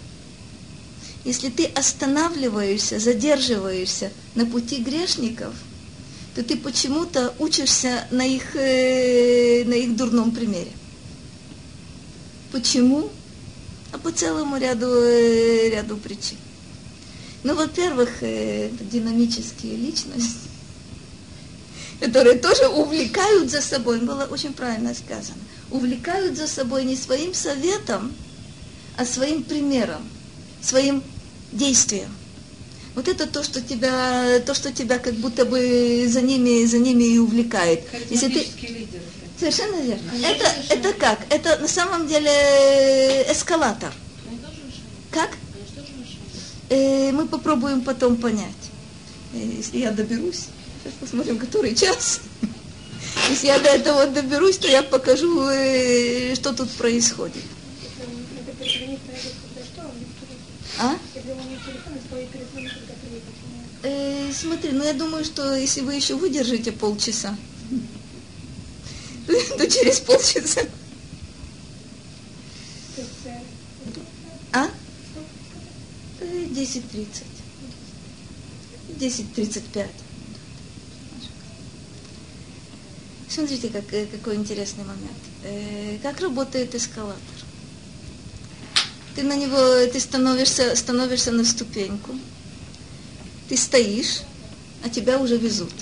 [1.23, 5.55] Если ты останавливаешься, задерживаешься на пути грешников,
[6.35, 10.71] то ты почему-то учишься на их, э, на их дурном примере.
[12.51, 13.09] Почему?
[13.95, 16.37] А по целому ряду, э, ряду причин.
[17.43, 20.49] Ну, во-первых, э, это динамические личности,
[22.01, 25.39] которые тоже увлекают за собой, было очень правильно сказано,
[25.71, 28.11] увлекают за собой не своим советом,
[28.97, 30.01] а своим примером,
[30.61, 31.01] своим
[31.53, 32.09] действием.
[32.95, 37.03] Вот это то, что тебя, то, что тебя как будто бы за ними, за ними
[37.03, 37.83] и увлекает.
[38.09, 39.01] Если ты, лидер.
[39.37, 40.11] Совершенно верно.
[40.23, 41.19] Это, это как?
[41.29, 43.91] Это на самом деле э, эскалатор.
[45.11, 45.31] Как?
[46.69, 48.51] Э, мы попробуем потом понять.
[49.33, 50.47] Э, если я доберусь,
[50.83, 52.21] сейчас посмотрим, который час.
[53.29, 57.43] Если я до этого доберусь, то я покажу, э, что тут происходит.
[60.77, 60.95] А?
[63.83, 67.37] Э, смотри, ну я думаю, что если вы еще выдержите полчаса,
[69.57, 70.61] то через полчаса.
[74.53, 74.69] А?
[76.21, 77.07] 10.30.
[78.99, 79.87] 10.35.
[83.27, 85.17] Смотрите, как, э, какой интересный момент.
[85.43, 87.19] Э, как работает эскалатор?
[89.15, 92.13] Ты на него, ты становишься, становишься на ступеньку,
[93.49, 94.21] ты стоишь,
[94.83, 95.73] а тебя уже везут.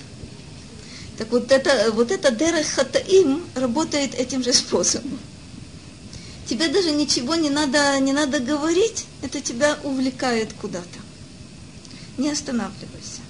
[1.17, 5.19] Так вот это, вот это дерех хатаим работает этим же способом.
[6.47, 10.99] Тебе даже ничего не надо, не надо говорить, это тебя увлекает куда-то.
[12.17, 13.21] Не останавливайся.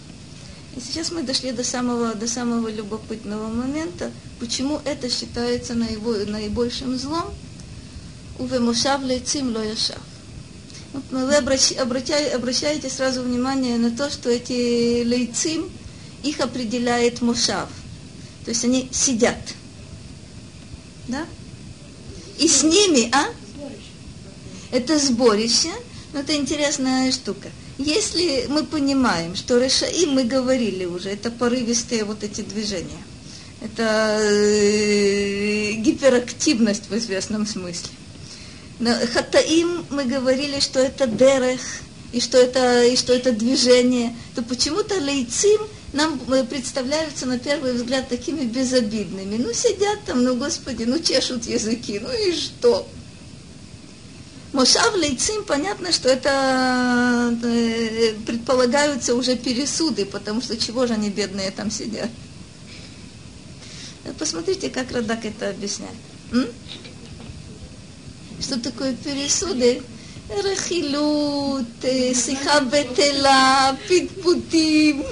[0.75, 7.33] И сейчас мы дошли до самого, до самого любопытного момента, почему это считается наибольшим злом.
[8.39, 9.99] Уве мошав лейцим ло яшав.
[10.93, 15.69] Вот вы обращаете, обращаете сразу внимание на то, что эти лейцим–
[16.23, 17.69] их определяет мушав.
[18.45, 19.37] То есть они сидят.
[21.07, 21.25] Да?
[22.39, 23.25] И с ними, а?
[24.71, 25.71] Это сборище,
[26.13, 27.49] но это интересная штука.
[27.77, 33.03] Если мы понимаем, что Решаим, мы говорили уже, это порывистые вот эти движения.
[33.61, 37.89] Это э, гиперактивность в известном смысле.
[38.79, 41.61] Но Хатаим мы говорили, что это дерех,
[42.11, 45.61] и что это, и что это движение, то почему-то лейцим
[45.93, 49.37] нам э, представляются на первый взгляд такими безобидными.
[49.37, 52.87] Ну, сидят там, ну, Господи, ну, чешут языки, ну и что?
[54.51, 61.51] Мошав лейцим, понятно, что это э, предполагаются уже пересуды, потому что чего же они, бедные,
[61.51, 62.09] там сидят?
[64.19, 65.95] Посмотрите, как Радак это объясняет.
[66.31, 66.47] М?
[68.41, 69.81] Что такое пересуды?
[70.43, 75.03] Рахилют, э, сиха бетела, питпутим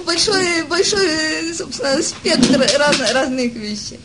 [0.00, 4.00] большой, большой, собственно, спектр раз, разных вещей.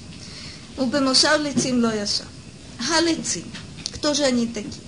[0.76, 2.24] Ну, Убемошав лицим лояша.
[2.80, 3.44] Халицим.
[3.94, 4.84] Кто же они такие?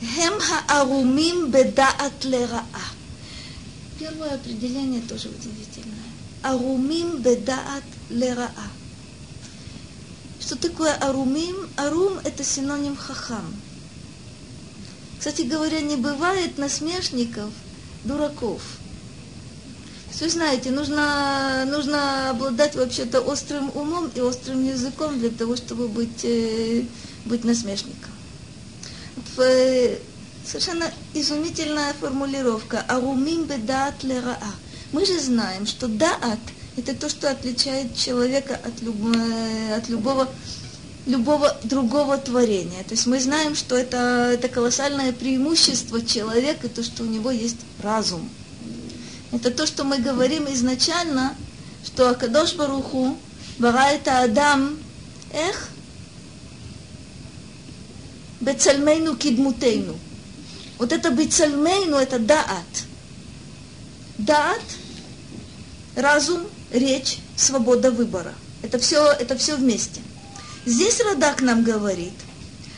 [0.00, 2.64] Хем хаарумим бедаат лераа.
[3.98, 5.98] Первое определение тоже удивительное.
[6.42, 8.50] Арумим бедаат лераа.
[10.40, 11.68] Что такое арумим?
[11.76, 13.54] Арум– это синоним хахам.
[15.18, 17.50] Кстати говоря, не бывает насмешников,
[18.04, 18.62] дураков–
[20.18, 26.24] вы знаете, нужно, нужно обладать вообще-то острым умом и острым языком для того, чтобы быть,
[26.24, 26.84] э,
[27.24, 28.10] быть насмешником.
[29.38, 29.96] Э,
[30.44, 32.84] совершенно изумительная формулировка.
[32.88, 34.52] Арумим бедаат лераа.
[34.92, 36.40] Мы же знаем, что даат–
[36.76, 40.28] это то, что отличает человека от, люб, э, от любого
[41.06, 42.82] любого другого творения.
[42.84, 47.56] То есть мы знаем, что это, это колоссальное преимущество человека, то, что у него есть
[47.82, 48.28] разум.
[49.32, 51.34] Это то, что мы говорим изначально,
[51.84, 53.16] что Акадош Баруху,
[53.58, 54.78] это Адам,
[55.32, 55.68] эх,
[58.40, 59.96] бецальмейну кидмутейну.
[60.78, 62.66] Вот это бецальмейну, это даат.
[64.18, 64.62] Даат,
[65.94, 68.34] разум, речь, свобода выбора.
[68.62, 70.00] Это все, это все вместе.
[70.66, 72.12] Здесь Радак нам говорит,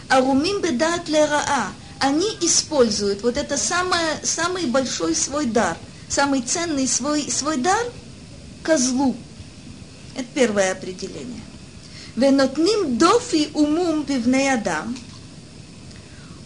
[0.09, 5.77] Арумим бедат лераа, они используют вот это самое, самый большой свой дар,
[6.12, 7.86] самый ценный свой, свой дар
[8.64, 9.16] козлу.
[10.16, 11.42] Это первое определение.
[12.18, 14.94] ונותנים דופי ומום בבני אדם,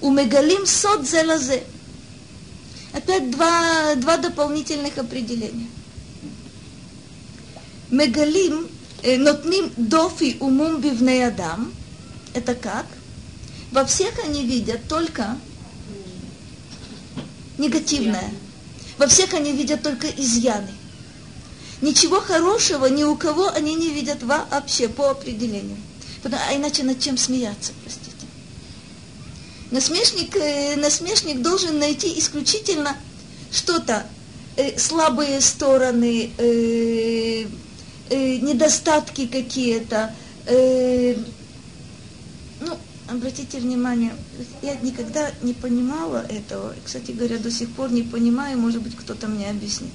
[0.04, 1.60] ומגלים סוד זה לזה.
[2.94, 5.70] Опять два, два дополнительных определения.
[7.90, 8.68] Мегалим
[9.04, 11.74] нотним дофи умум бивней адам.
[12.34, 12.86] Это как?
[13.72, 15.38] Во всех они видят только
[17.58, 18.30] негативное.
[18.99, 20.71] Во всех они видят только изъяны.
[21.83, 25.77] Ничего хорошего ни у кого они не видят вообще по определению.
[26.25, 28.27] А иначе над чем смеяться, простите.
[29.71, 32.97] Насмешник, э, насмешник должен найти исключительно
[33.53, 34.07] что-то,
[34.57, 37.45] э, слабые стороны, э,
[38.09, 40.15] недостатки какие-то.
[43.09, 44.15] Обратите внимание,
[44.63, 46.75] я никогда не понимала этого.
[46.85, 49.93] Кстати говоря, до сих пор не понимаю, может быть, кто-то мне объяснит.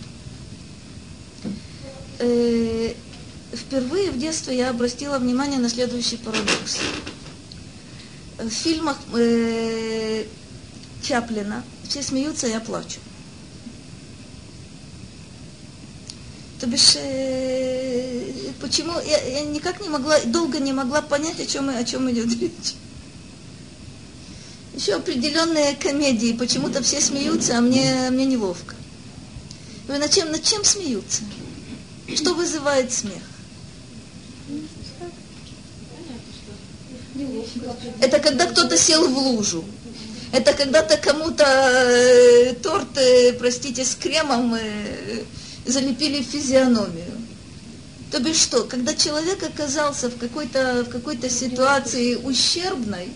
[2.20, 2.94] Э,
[3.54, 6.80] впервые в детстве я обратила внимание на следующий парадокс.
[8.38, 10.26] В фильмах э,
[11.02, 13.00] Чаплина все смеются, я плачу.
[16.60, 21.70] То бишь, э, почему я, я никак не могла, долго не могла понять, о чем,
[21.70, 22.76] о чем идет речь.
[24.74, 28.76] Еще определенные комедии, почему-то все смеются, а мне, мне неловко.
[29.88, 31.24] Вы над чем, над чем смеются?
[32.16, 33.22] Что вызывает смех?
[38.00, 39.66] Это когда кто-то сел в лужу.
[40.32, 45.24] Это когда-то кому-то э, торт, э, простите, с кремом э,
[45.66, 47.12] залепили физиономию.
[48.12, 53.10] То бишь что, когда человек оказался в какой-то, в какой-то ситуации ущербной,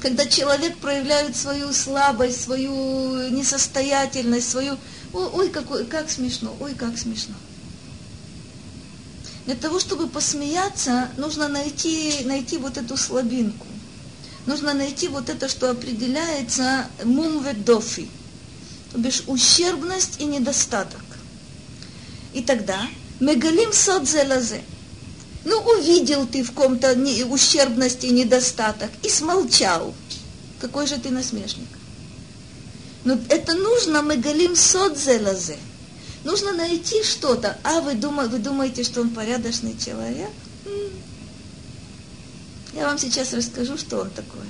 [0.00, 4.76] когда человек проявляет свою слабость, свою несостоятельность, свою...
[5.12, 7.34] Ой, ой какой, как смешно, ой, как смешно.
[9.46, 13.66] Для того, чтобы посмеяться, нужно найти, найти вот эту слабинку.
[14.46, 18.08] Нужно найти вот это, что определяется мумведофи,
[18.92, 21.02] то бишь ущербность и недостаток.
[22.34, 22.88] И тогда
[23.20, 24.62] мегалим сот зелазе.
[25.48, 26.92] Ну, увидел ты в ком-то
[27.30, 29.94] ущербность и недостаток и смолчал.
[30.60, 31.68] Какой же ты насмешник.
[33.04, 35.56] Но это нужно мегалим сот зелазе.
[36.24, 37.56] Нужно найти что-то.
[37.64, 40.30] А вы, думаете, вы думаете, что он порядочный человек?
[42.74, 44.46] Я вам сейчас расскажу, что он такое.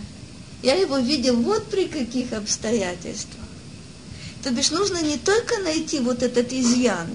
[0.63, 3.47] Я его видел вот при каких обстоятельствах.
[4.43, 7.07] То бишь нужно не только найти вот этот изъян,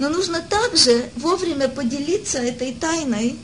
[0.00, 3.36] но нужно также вовремя поделиться этой тайной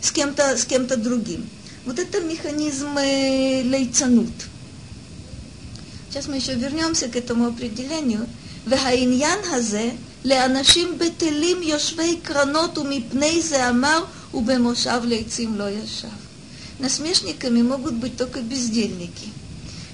[0.00, 1.48] с кем-то, с кем-то другим.
[1.86, 4.32] Вот это механизм э, лейцанут.
[6.10, 8.26] Сейчас мы еще вернемся к этому определению.
[8.66, 9.90] והעניין הזה
[10.24, 16.08] לאנשים בטלים יושבי קרנות ומפני זה אמר ובמושב לעצים לא ישב.
[16.80, 19.28] Насмешниками могут быть только бездельники,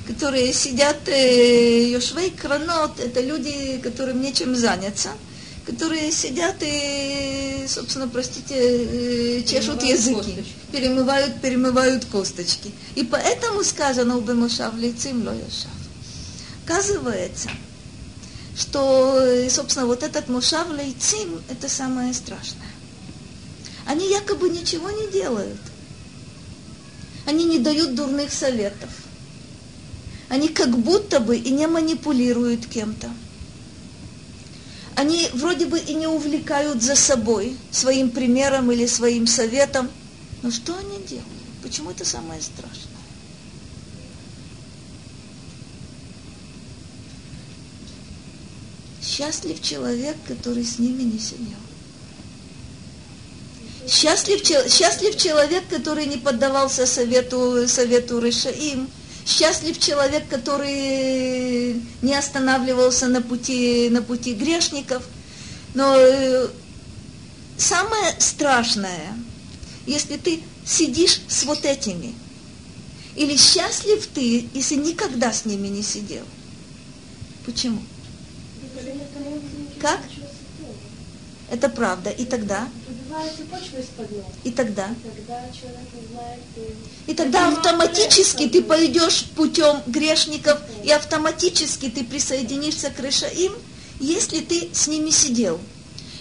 [0.06, 5.18] которые сидят, э, Йошвей Кранот, это люди, которым нечем заняться –
[5.65, 10.53] которые сидят и, собственно, простите, э, чешут перемывают языки, косточки.
[10.71, 12.71] перемывают, перемывают косточки.
[12.95, 15.71] И поэтому сказано у Бемушав лицим лояшав.
[16.65, 17.49] Оказывается,
[18.57, 22.67] что, э, собственно, вот этот Мушав Лейцим– это самое страшное.
[23.85, 25.59] Они якобы ничего не делают.
[27.25, 28.89] Они не дают дурных советов.
[30.29, 33.09] Они как будто бы и не манипулируют кем-то.
[34.95, 39.89] Они вроде бы и не увлекают за собой своим примером или своим советом.
[40.41, 41.27] Но что они делают?
[41.63, 42.93] Почему это самое страшное?
[49.01, 51.57] Счастлив человек, который с ними не сидел.
[53.87, 54.41] Счастлив,
[54.71, 58.89] счастлив человек, который не поддавался совету, совету Рышаим.
[59.25, 65.03] Счастлив человек, который не останавливался на пути, на пути грешников.
[65.73, 66.49] Но э,
[67.57, 69.17] самое страшное,
[69.85, 72.13] если ты сидишь с вот этими,
[73.15, 76.25] или счастлив ты, если никогда с ними не сидел.
[77.45, 77.81] Почему?
[79.79, 79.99] Как?
[81.51, 82.09] Это правда.
[82.09, 82.67] И тогда?
[84.43, 84.89] И тогда?
[87.07, 93.53] И тогда автоматически ты пойдешь путем грешников, и автоматически ты присоединишься к Решаим,
[93.99, 95.59] если ты с ними сидел.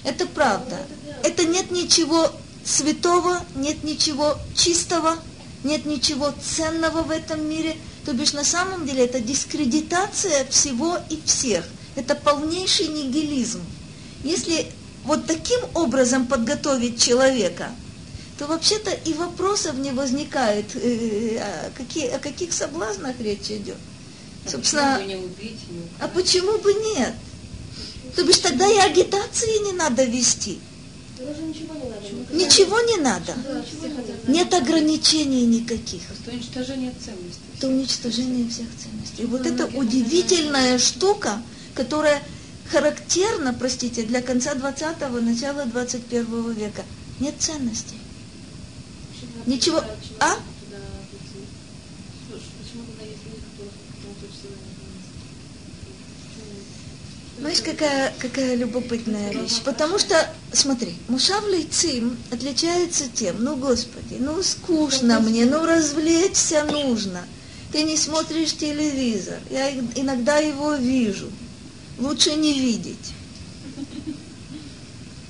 [0.05, 0.79] Это правда.
[1.23, 2.31] Это нет ничего
[2.65, 5.17] святого, нет ничего чистого,
[5.65, 7.77] нет ничего ценного в этом мире.
[8.05, 11.65] То бишь на самом деле это дискредитация всего и всех.
[11.95, 13.61] Это полнейший нигилизм.
[14.25, 14.67] Если
[15.05, 17.71] вот таким образом подготовить человека,
[18.39, 23.77] то вообще-то и вопросов не возникает, э, о, какие, о каких соблазнах речь идет.
[24.45, 25.61] А Собственно, почему бы не убить?
[26.01, 27.15] А почему бы нет?
[28.17, 30.59] То бишь тогда и агитации не надо вести.
[31.19, 32.33] Ничего не надо.
[32.33, 33.35] Ничего не надо.
[34.27, 36.03] Нет ограничений никаких.
[36.11, 37.41] Это уничтожение ценностей.
[37.57, 39.23] Это уничтожение всех ценностей.
[39.23, 41.41] И вот это удивительная штука,
[41.75, 42.21] которая
[42.71, 46.83] характерна, простите, для конца 20-го, начала 21 века.
[47.21, 47.99] Нет ценностей.
[49.47, 49.83] Ничего.
[50.21, 50.37] А?
[57.39, 59.63] Знаешь, какая, какая любопытная вещь?
[59.65, 67.25] Потому что, смотри, мушав цим отличается тем, ну, Господи, ну, скучно мне, ну, развлечься нужно.
[67.73, 71.31] Ты не смотришь телевизор, я иногда его вижу–
[72.03, 73.15] лучше не видеть.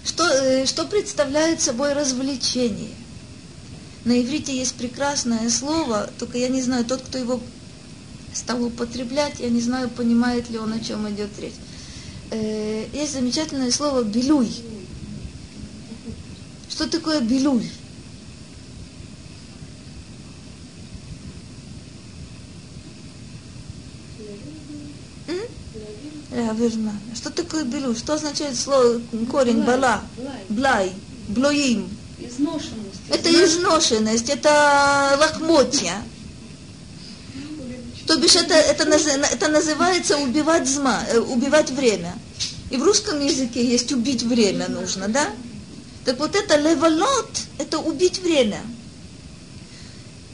[0.04, 2.90] Что, э, что представляет собой развлечение?
[4.04, 7.40] На иврите есть прекрасное слово, только я не знаю, тот, кто его
[8.34, 11.54] стал употреблять, я не знаю, понимает ли он, о чем идет речь.
[12.30, 14.50] Э, есть замечательное слово «белуй».
[16.68, 17.70] Что такое «белуй»?
[26.52, 26.92] Верно.
[27.14, 27.94] Что такое белу?
[27.94, 29.00] Что означает слово,
[29.30, 30.02] корень блай, бала?
[30.48, 30.92] Блай.
[31.28, 31.88] Блоим.
[32.18, 33.00] Изношенность.
[33.08, 36.02] Это изношенность, это лохмотья.
[38.06, 42.14] То бишь это, это, это называется убивать, зма, э, убивать время.
[42.70, 45.30] И в русском языке есть убить время нужно, да?
[46.04, 48.60] Так вот это леволот, это убить время.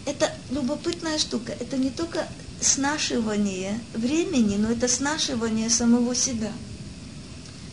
[0.06, 1.52] Это любопытная штука.
[1.58, 2.26] Это не только
[2.60, 6.52] снашивание времени, но это снашивание самого себя.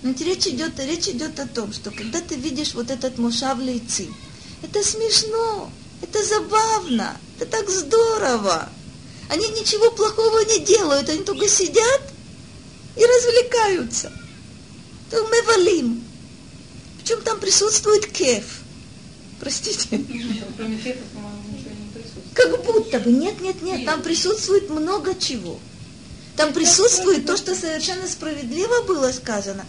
[0.03, 4.07] Но речь идет, речь идет о том, что когда ты видишь вот этот мушав лейци,
[4.61, 8.69] это смешно, это забавно, это так здорово.
[9.29, 12.01] Они ничего плохого не делают, они только сидят
[12.95, 14.11] и развлекаются.
[15.09, 16.03] То мы валим.
[16.97, 18.61] Причем там присутствует кеф.
[19.39, 20.03] Простите.
[20.57, 21.01] Кроме кефа,
[22.35, 25.57] как будто бы, нет, нет, нет, там присутствует много чего.
[26.35, 29.65] Там присутствует то, что совершенно справедливо было сказано.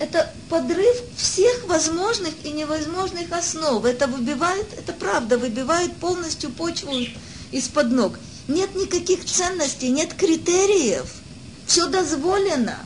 [0.00, 3.84] Это подрыв всех возможных и невозможных основ.
[3.84, 6.92] Это выбивает, это правда, выбивает полностью почву
[7.52, 8.18] из-под ног.
[8.48, 11.06] Нет никаких ценностей, нет критериев.
[11.66, 12.78] Все дозволено.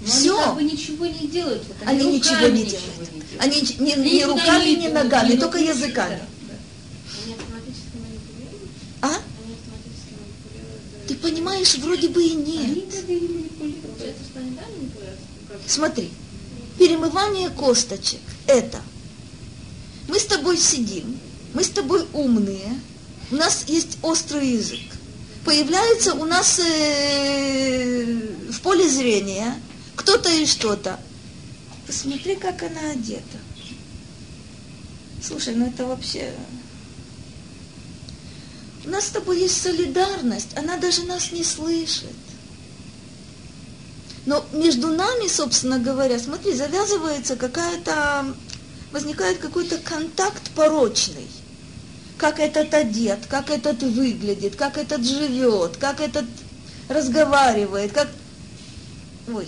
[0.00, 0.36] Но Все.
[0.36, 1.64] Они как бы ничего не делают.
[1.66, 3.10] Вот они, они ничего не делают.
[3.40, 6.20] Они ни, ни руками, ни ногами, только языками.
[9.00, 9.10] А?
[11.06, 12.78] Ты понимаешь, вроде бы и нет.
[15.66, 16.10] Смотри,
[16.78, 18.80] перемывание косточек– это
[20.08, 21.18] мы с тобой сидим,
[21.52, 22.80] мы с тобой умные,
[23.30, 24.80] у нас есть острый язык.
[25.44, 28.04] Появляется у нас э,
[28.50, 29.54] в поле зрения
[29.96, 30.98] кто-то и что-то.
[31.86, 33.38] Посмотри, как она одета.
[35.22, 36.32] Слушай, ну это вообще
[38.88, 42.16] у нас с тобой есть солидарность, она даже нас не слышит.
[44.24, 48.34] Но между нами, собственно говоря, смотри, завязывается какая-то,
[48.90, 51.26] возникает какой-то контакт порочный.
[52.16, 56.24] как этот одет, как этот выглядит, как этот живет, как этот
[56.88, 58.08] разговаривает, как...
[59.32, 59.46] Ой.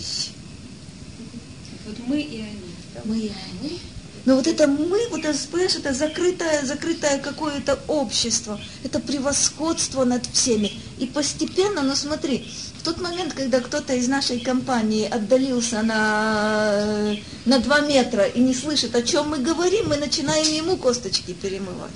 [1.86, 2.74] Вот мы и они.
[3.04, 3.80] Мы и они.
[4.26, 10.26] Но вот это мы, вот это, понимаешь, это закрытое, закрытое какое-то общество, это превосходство над
[10.26, 10.72] всеми.
[10.98, 12.46] И постепенно, ну смотри,
[12.78, 17.16] в тот момент, когда кто-то из нашей компании отдалился на,
[17.46, 21.92] на два метра и не слышит, о чем мы говорим, мы начинаем ему косточки перемывать.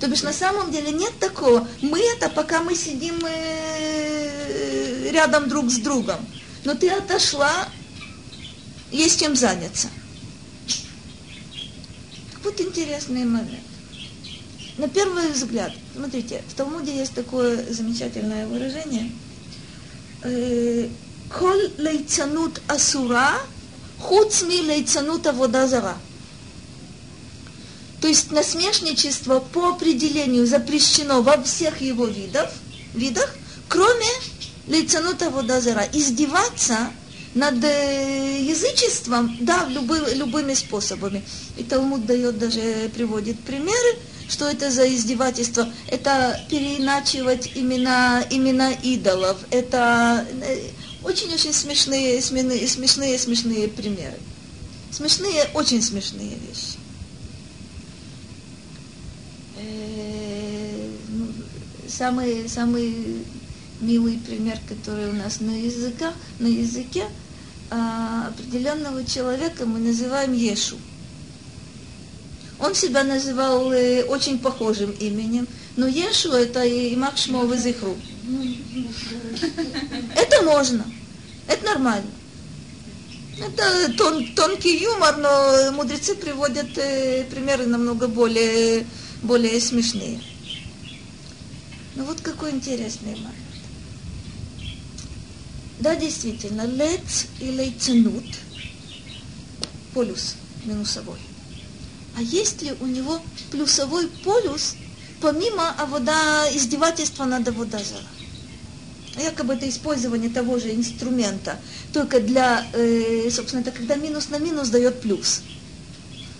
[0.00, 1.68] То бишь на самом деле нет такого.
[1.82, 6.26] Мы это пока мы сидим э, рядом друг с другом.
[6.64, 7.68] Но ты отошла,
[8.90, 9.88] есть чем заняться.
[12.42, 13.60] Вот интересный момент.
[14.78, 19.10] На первый взгляд, смотрите, в Талмуде есть такое замечательное выражение.
[20.22, 20.88] Э,
[21.38, 23.34] Коль лейцанут асура,
[24.00, 25.96] хуцми лейцанут аводазара.
[28.00, 32.50] То есть насмешничество по определению запрещено во всех его видах,
[32.94, 33.32] видах
[33.68, 34.08] кроме
[34.66, 35.86] лейцанута водозера.
[35.92, 36.90] Издеваться
[37.34, 41.22] над язычеством, да, любы, любыми способами.
[41.56, 43.98] И Талмуд дает даже, приводит примеры,
[44.28, 45.68] что это за издевательство.
[45.88, 49.38] Это переиначивать имена, имена идолов.
[49.50, 50.70] Это э,
[51.04, 54.18] очень-очень смешные, смешные, смешные, смешные примеры.
[54.90, 56.78] Смешные, очень смешные вещи.
[59.56, 61.26] Э, ну,
[61.88, 63.24] самый, самый
[63.80, 67.04] милый пример, который у нас на языках, на языке
[67.70, 70.76] а, определенного человека мы называем Ешу.
[72.58, 76.62] Он себя называл э, очень похожим именем, но Ешу это
[76.94, 77.96] Имах Шмов из Ихру.
[80.14, 80.84] Это можно,
[81.46, 82.10] это нормально.
[83.38, 88.86] Это тон, тонкий юмор, но мудрецы приводят э, примеры намного более,
[89.22, 90.20] более смешные.
[91.94, 93.49] Ну вот какой интересный момент.
[95.80, 98.24] Да, действительно, лец и лейценут,
[99.94, 100.36] полюс
[100.66, 101.18] минусовой.
[102.18, 103.20] А есть ли у него
[103.50, 104.74] плюсовой полюс,
[105.22, 108.04] помимо авода, издевательства над аводазара?
[109.16, 111.58] Якобы это использование того же инструмента,
[111.94, 115.42] только для, э, собственно, это когда минус на минус дает плюс.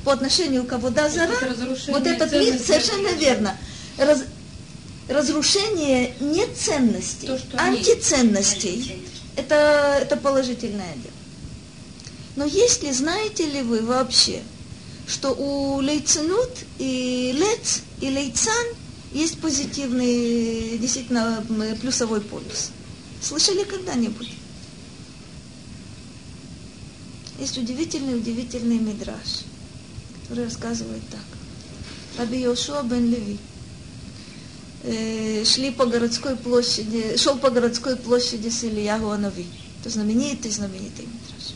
[0.04, 1.34] По отношению к аводазара,
[1.88, 3.56] вот этот лист совершенно верно.
[3.96, 4.24] Раз,
[5.08, 9.02] разрушение не ценностей, То, антиценностей
[9.40, 11.14] это, это положительное дело.
[12.36, 14.42] Но если, знаете ли вы вообще,
[15.06, 18.66] что у лейценут и лец и лейцан
[19.12, 21.44] есть позитивный, действительно,
[21.80, 22.70] плюсовой полюс.
[23.20, 24.30] Слышали когда-нибудь?
[27.40, 29.44] Есть удивительный, удивительный мидраж,
[30.22, 31.20] который рассказывает так.
[32.18, 33.38] Раби Йошуа бен Леви–
[34.82, 39.46] шли по городской площади, шел по городской площади с Ильяху Анави.
[39.80, 41.54] Это знаменитый, знаменитый митраж.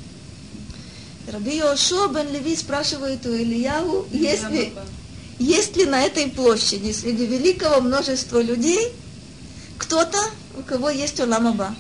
[1.33, 4.73] Раби Йошуа бен Леви спрашивает у Ильяху, есть ли,
[5.39, 8.93] есть ли на этой площади среди великого множества людей
[9.79, 10.19] кто-то,
[10.59, 11.75] у кого есть Оламаба.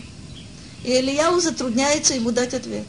[0.82, 2.86] И Ильяу затрудняется ему дать ответ.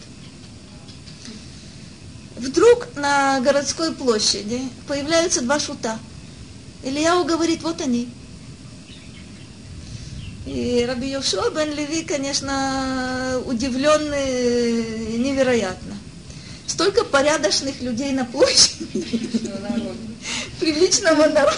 [2.37, 5.99] Вдруг на городской площади появляются два шута.
[6.83, 8.09] Ильяу говорит, вот они–
[10.45, 15.97] и Раби Йошуа бен Леви, конечно, удивленный невероятно.
[16.67, 18.85] Столько порядочных людей на площади,
[20.59, 21.57] приличного народа.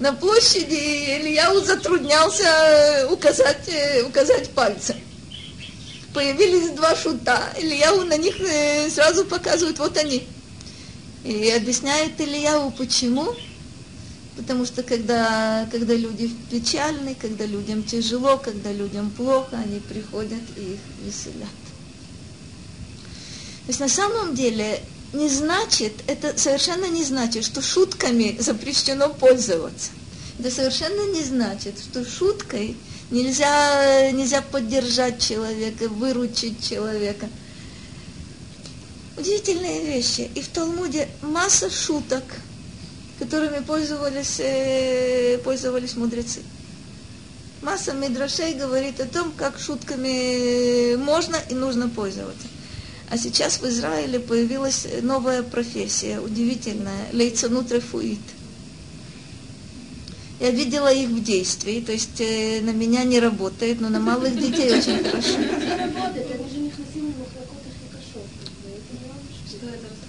[0.00, 3.68] На площади Ильяу затруднялся указать,
[4.06, 4.96] указать пальцем.
[6.12, 10.26] Появились два шута, Ильяу на них э, сразу показывает, вот они.
[11.24, 13.34] И объясняет Ильяу, почему
[14.36, 20.74] Потому что когда, когда люди печальны, когда людям тяжело, когда людям плохо, они приходят и
[20.74, 21.48] их веселят.
[23.64, 24.82] То есть на самом деле
[25.14, 29.90] не значит, это совершенно не значит, что шутками запрещено пользоваться.
[30.38, 32.76] Это совершенно не значит, что шуткой
[33.10, 37.30] нельзя, нельзя поддержать человека, выручить человека.
[39.16, 40.30] Удивительные вещи.
[40.34, 42.24] И в Талмуде масса шуток–
[43.18, 46.40] которыми пользовались, э, пользовались мудрецы.
[47.62, 52.46] Масса мидрашей говорит о том, как шутками можно и нужно пользоваться.
[53.08, 58.20] А сейчас в Израиле появилась новая профессия, удивительная, лейцанут рефуит.
[60.38, 64.38] Я видела их в действии, то есть э, на меня не работает, но на малых
[64.38, 65.38] детей очень хорошо.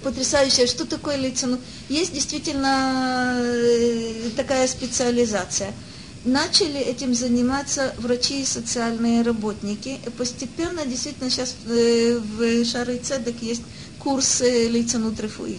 [0.02, 1.58] Потрясающее, что такое лицо.
[1.88, 5.72] Есть действительно э, такая специализация.
[6.24, 9.98] Начали этим заниматься врачи и социальные работники.
[10.04, 13.62] И постепенно, действительно, сейчас э, в Шары Цедек есть
[13.98, 15.58] курс лиценут рефуи.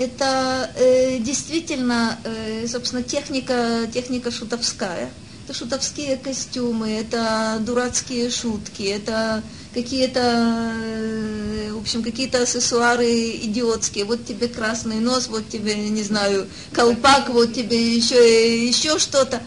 [0.00, 5.10] Это э, действительно, э, собственно, техника, техника шутовская.
[5.44, 9.42] Это шутовские костюмы, это дурацкие шутки, это
[9.74, 14.04] какие-то, э, в общем, какие-то аксессуары идиотские.
[14.04, 19.42] Вот тебе красный нос, вот тебе, не знаю, колпак, вот тебе еще, еще что-то.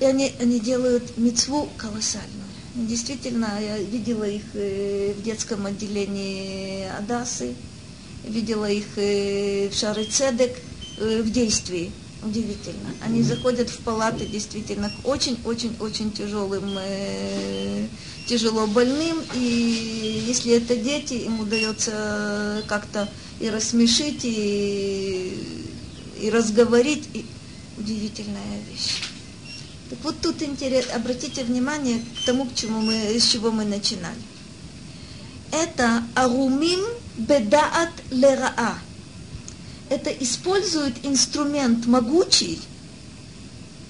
[0.00, 2.30] И они, они делают мецву колоссальную.
[2.74, 7.54] Действительно, я видела их э, в детском отделении Адасы,
[8.24, 10.56] видела их э, в Шары Цедек
[10.98, 11.92] в действии.
[12.22, 12.94] Удивительно.
[13.04, 16.78] Они заходят в палаты действительно к очень-очень-очень тяжелым
[18.26, 23.08] тяжело больным, и если это дети, им удается как-то
[23.40, 25.36] и рассмешить, и,
[26.20, 27.24] и разговорить, и
[27.78, 29.02] удивительная вещь.
[29.90, 34.16] Так вот тут интерес, обратите внимание к тому, к чему мы, с чего мы начинали.
[35.50, 36.80] Это арумим
[37.18, 38.78] бедаат лераа.
[39.90, 42.58] Это использует инструмент могучий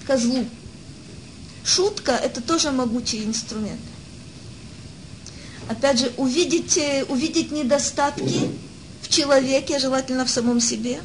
[0.05, 0.45] козлу.
[1.63, 3.79] Шутка– это тоже могучий инструмент
[5.69, 8.49] опять же, увидеть, э, увидеть недостатки
[9.01, 11.01] в человеке, желательно в самом себе,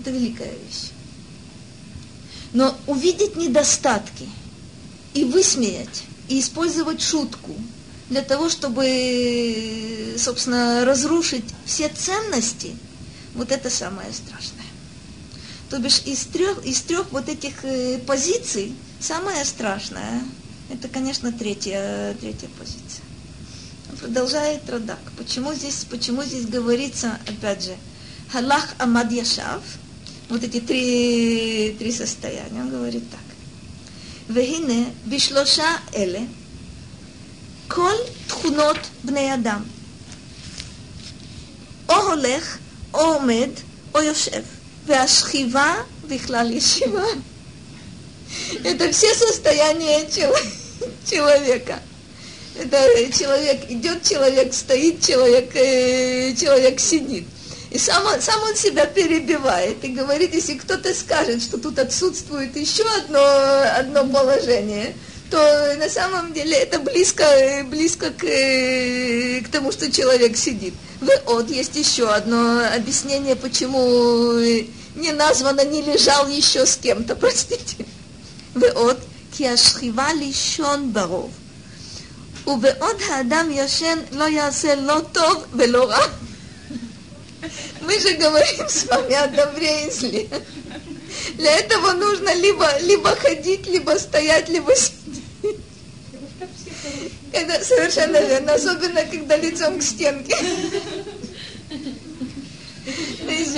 [0.00, 0.90] это великая вещь.
[2.52, 4.28] Но увидеть недостатки
[5.14, 7.54] и высмеять, и использовать шутку
[8.08, 12.74] для того, чтобы, собственно, разрушить все ценности,
[13.34, 14.64] вот это самое страшное.
[15.68, 20.24] То бишь из трех, из трех вот этих э, позиций самое страшное,
[20.68, 23.09] это, конечно, третья, третья позиция
[23.99, 24.99] продолжает Радак.
[25.17, 27.75] Почему здесь, почему здесь говорится, опять же,
[28.31, 29.63] Халах Амад Яшав,
[30.29, 33.19] вот эти три, три состояния, он говорит так.
[34.29, 36.21] והנה בשלושה אלה
[37.67, 37.93] כל
[38.27, 39.63] תכונות בני אדם,
[41.89, 42.57] או הולך,
[42.93, 43.49] או עומד,
[43.95, 44.41] או יושב,
[44.85, 45.73] והשכיבה
[46.07, 47.03] בכלל ישיבה.
[48.63, 50.05] Это все состояния
[51.05, 51.79] человека.
[52.58, 57.26] Это человек идет, человек стоит, человек, э, человек сидит.
[57.70, 62.84] И сам сам он себя перебивает и говорит, если кто-то скажет, что тут отсутствует еще
[62.98, 63.22] одно,
[63.76, 64.94] одно положение,
[65.30, 67.24] то на самом деле это близко,
[67.66, 70.74] близко к, к тому, что человек сидит.
[71.26, 74.40] Вот есть еще одно объяснение, почему
[74.96, 77.86] не названо, не лежал еще с кем-то, простите.
[78.54, 78.98] Вот,
[79.38, 81.30] киашхива лишон баров.
[82.49, 86.07] ובעוד האדם ישן לא יעשה לא טוב ולא רע.
[87.81, 90.27] Мы же говорим с вами о добре и зле.
[91.35, 95.57] Для этого нужно либо, либо ходить, либо стоять, либо сидеть.
[97.31, 100.35] Это совершенно верно, особенно когда лицом к стенке.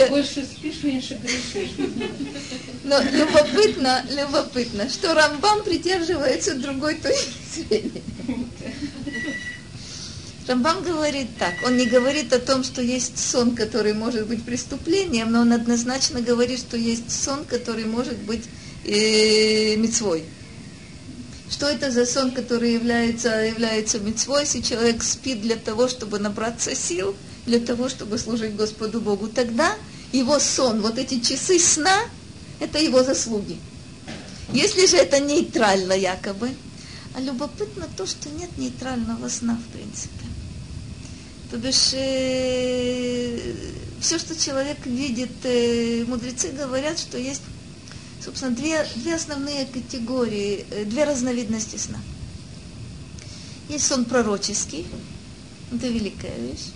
[0.10, 1.72] Больше спишь, меньше грешишь.
[2.84, 8.02] Но любопытно, любопытно, что Рамбам придерживается другой точки зрения.
[10.49, 15.31] Рамбам говорит так, он не говорит о том, что есть сон, который может быть преступлением,
[15.31, 18.45] но он однозначно говорит, что есть сон, который может быть
[18.85, 20.25] э, мецвой.
[21.49, 26.75] Что это за сон, который является, является мецвой, если человек спит для того, чтобы набраться
[26.75, 27.15] сил,
[27.47, 29.29] для того, чтобы служить Господу Богу?
[29.29, 29.77] Тогда
[30.13, 32.01] его сон, вот эти часы сна,
[32.59, 33.59] это его заслуги.
[34.53, 36.51] Если же это нейтрально якобы,
[37.15, 40.22] а любопытно то, что нет нейтрального сна в принципе.
[41.53, 43.53] То бишь, э,
[44.01, 47.43] все, что человек видит, э, мудрецы говорят, что есть,
[48.25, 51.99] собственно, две, две основные категории, э, две разновидности сна.
[53.69, 54.87] Есть сон пророческий,
[55.71, 56.71] это великая вещь.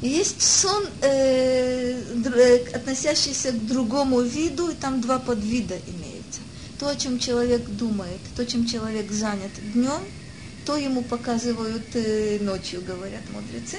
[0.00, 6.40] И есть сон, э, э относящийся к другому виду, и там два подвида имеются.
[6.80, 10.00] То, о чем человек думает, то, чем человек занят днем–
[10.66, 13.78] то ему показывают э, ночью, говорят мудрецы.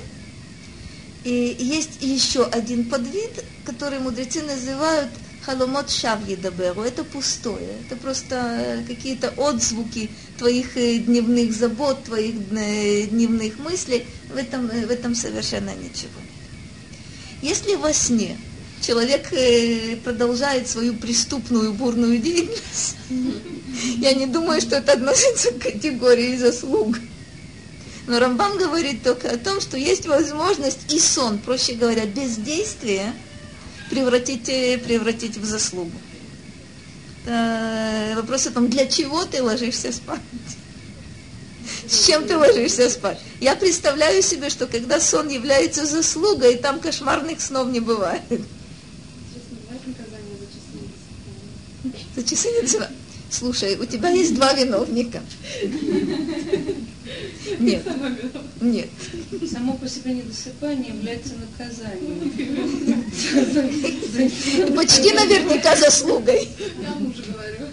[1.26, 5.10] И есть еще один подвид, который мудрецы называют
[5.46, 6.84] халомот шавьи даберу.
[6.84, 7.76] Это пустое.
[7.86, 14.06] Это просто э, какие-то отзвуки твоих э, дневных забот, твоих дневных мыслей.
[14.34, 16.38] В этом, в этом совершенно ничего нет.
[17.42, 18.38] Если во сне
[18.82, 19.30] человек
[20.04, 22.96] продолжает свою преступную бурную деятельность,
[23.98, 26.98] я не думаю, что это относится к категории заслуг.
[28.08, 33.14] Но Рамбам говорит только о том, что есть возможность и сон, проще говоря, бездействие
[33.90, 35.92] превратить, превратить в заслугу.
[37.26, 40.22] Это вопрос о том, для чего ты ложишься спать.
[41.86, 43.20] С чем ты ложишься спать?
[43.42, 48.24] Я представляю себе, что когда сон является заслугой, там кошмарных снов не бывает.
[52.18, 52.68] За часы не
[53.30, 55.22] Слушай, у тебя есть два виновника.
[57.60, 57.84] Нет.
[58.60, 58.90] Нет.
[59.52, 62.34] Само по себе недосыпание является наказанием.
[64.76, 66.50] Почти наверняка заслугой.
[66.82, 67.68] Я мужу говорю.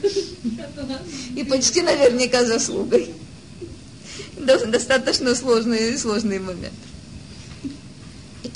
[1.37, 3.15] И почти наверняка заслугой.
[4.37, 6.75] Достаточно сложный, сложный момент.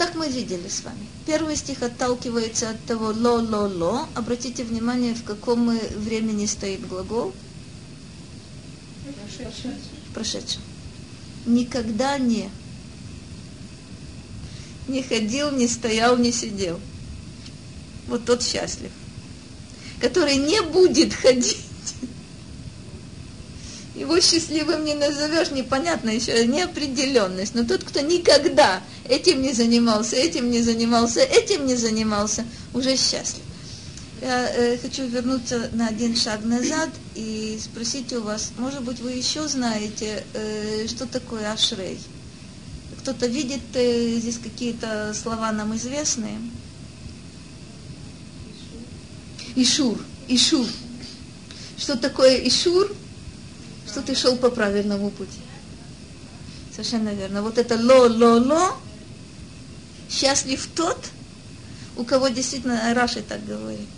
[0.00, 1.08] Итак, мы видели с вами.
[1.26, 4.06] Первый стих отталкивается от того «ло-ло-ло».
[4.14, 7.34] Обратите внимание, в каком времени стоит глагол.
[10.06, 10.62] В прошедшем.
[11.46, 12.48] Никогда не.
[14.86, 16.78] Не ходил, не стоял, не сидел.
[18.06, 18.92] Вот тот счастлив.
[20.00, 21.58] Который не будет ходить
[23.98, 27.54] его счастливым не назовешь, непонятно еще, неопределенность.
[27.54, 32.44] Но тот, кто никогда этим не занимался, этим не занимался, этим не занимался,
[32.74, 33.42] уже счастлив.
[34.20, 39.12] Я э, хочу вернуться на один шаг назад и спросить у вас, может быть, вы
[39.12, 41.98] еще знаете, э, что такое ашрей?
[43.00, 46.38] Кто-то видит э, здесь какие-то слова нам известные?
[49.54, 49.98] Ишур.
[50.28, 50.66] Ишур.
[51.76, 52.92] Что такое Ишур?
[53.88, 55.40] что ты шел по правильному пути.
[56.72, 57.42] Совершенно верно.
[57.42, 58.76] Вот это ло-ло-ло,
[60.10, 60.98] счастлив тот,
[61.96, 63.88] у кого действительно, Раши так говорит,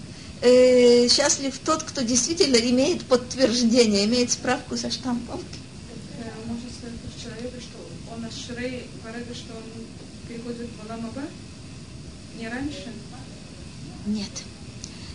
[0.42, 5.40] э, счастлив тот, кто действительно имеет подтверждение, имеет справку со штампом.
[6.46, 9.62] Можно сказать про человека, что он ашрей, борега, что он
[10.28, 11.22] переходит в Аламаба?
[12.38, 12.92] Не раньше?
[14.06, 14.30] Нет.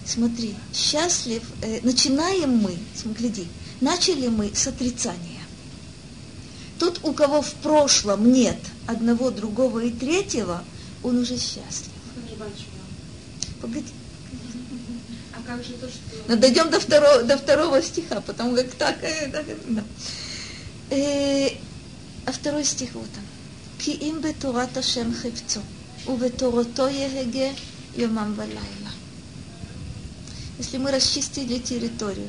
[0.06, 2.78] Смотри, счастлив, э, начинаем мы,
[3.18, 3.48] гляди,
[3.82, 5.42] Начали мы с отрицания.
[6.80, 8.58] Тот, у кого в прошлом нет
[8.88, 10.64] одного, другого и третьего,
[11.05, 11.93] он уже счастлив.
[13.61, 13.93] Погоди.
[15.33, 16.01] А как же то, что...
[16.29, 19.03] Но дойдем до второго, до второго стиха, потому как так...
[19.03, 19.85] Э, так да.
[20.91, 21.51] э,
[22.27, 23.25] а второй стих вот он.
[23.79, 25.61] כי אם בתורת השם חפצו,
[26.07, 27.51] ובתורתו יהגה
[27.97, 28.91] יומם ולילה.
[30.59, 32.29] Если мы расчистили территорию,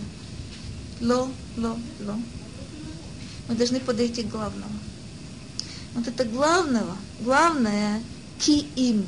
[1.02, 2.16] ло, ло, ло.
[3.50, 4.80] Мы должны подойти к главному.
[5.94, 8.02] Вот это главного, главное,
[8.39, 9.07] киим.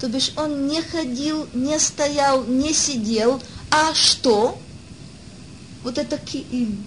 [0.00, 3.40] То бишь он не ходил, не стоял, не сидел,
[3.70, 4.58] а что?
[5.82, 6.84] Вот это ки киим.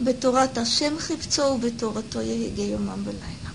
[0.00, 3.52] Бетурат Ашем Хипцов, Бетурато Егеюмам Белайна.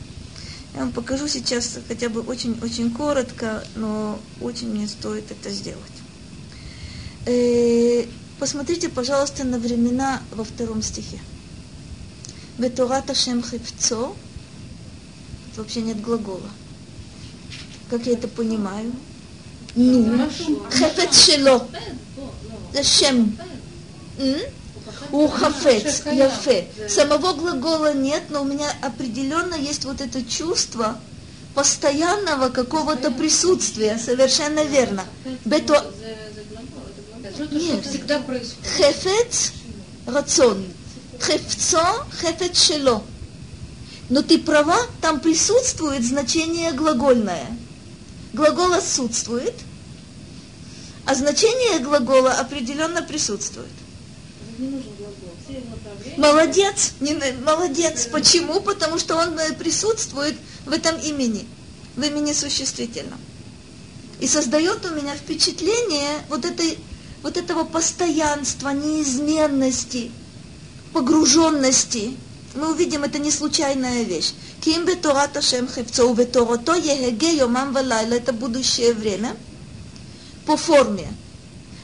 [0.74, 5.80] Я вам покажу сейчас хотя бы очень-очень коротко, но очень мне стоит это сделать.
[7.26, 8.06] Э,
[8.40, 11.22] посмотрите, пожалуйста, на времена во втором стихе.
[12.58, 14.18] Бетурат Ашем Хипцов,
[15.56, 16.50] Вообще нет глагола.
[17.90, 18.92] Как я это понимаю?
[19.76, 20.30] Ну,
[20.72, 21.68] хефец шело.
[22.74, 23.38] Зачем?
[25.12, 26.68] У хафец, яфе.
[26.90, 31.00] Самого глагола нет, но у меня определенно есть вот это чувство
[31.54, 34.00] постоянного какого-то присутствия.
[34.04, 35.06] Совершенно верно.
[35.46, 35.86] Бето...
[37.52, 38.72] Нет, всегда происходит.
[38.78, 39.54] Хефец,
[40.08, 40.66] рацион.
[41.20, 43.04] Хефцо, хефец шело.
[44.10, 47.46] Но ты права, там присутствует значение глагольное.
[48.34, 49.54] Глагол отсутствует,
[51.06, 53.72] а значение глагола определенно присутствует.
[56.18, 58.08] Молодец, не, молодец.
[58.12, 58.62] Почему?
[58.62, 60.36] Потому что он э, присутствует
[60.66, 61.48] в этом имени,
[61.96, 63.20] в имени существительном.
[64.20, 66.78] И создает у меня впечатление вот этой
[67.24, 70.12] вот этого постоянства, неизменности,
[70.92, 72.16] погруженности,
[72.56, 74.34] мы увидим, это не случайная вещь.
[74.62, 79.36] Ким бетората шем хевцо, беторото ехеге йомам валайла, это будущее время
[80.46, 81.08] по форме.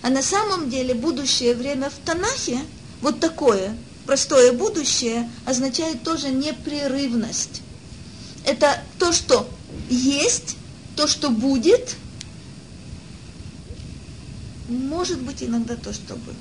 [0.02, 2.60] А на самом деле будущее время в Танахе,
[3.02, 3.76] вот такое,
[4.06, 7.62] простое будущее, означает тоже непрерывность.
[8.46, 9.50] Это то, что
[9.90, 10.56] есть,
[10.96, 11.96] то, что будет–
[14.70, 16.36] может быть иногда то, что было.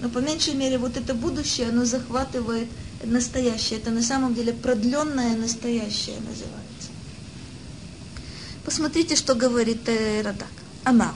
[0.00, 2.68] Но по меньшей мере вот это будущее, оно захватывает
[3.03, 3.79] настоящее.
[3.79, 6.89] Это на самом деле продленное настоящее называется.
[8.63, 10.47] Посмотрите, что говорит э, Радак.
[10.83, 11.13] Амар.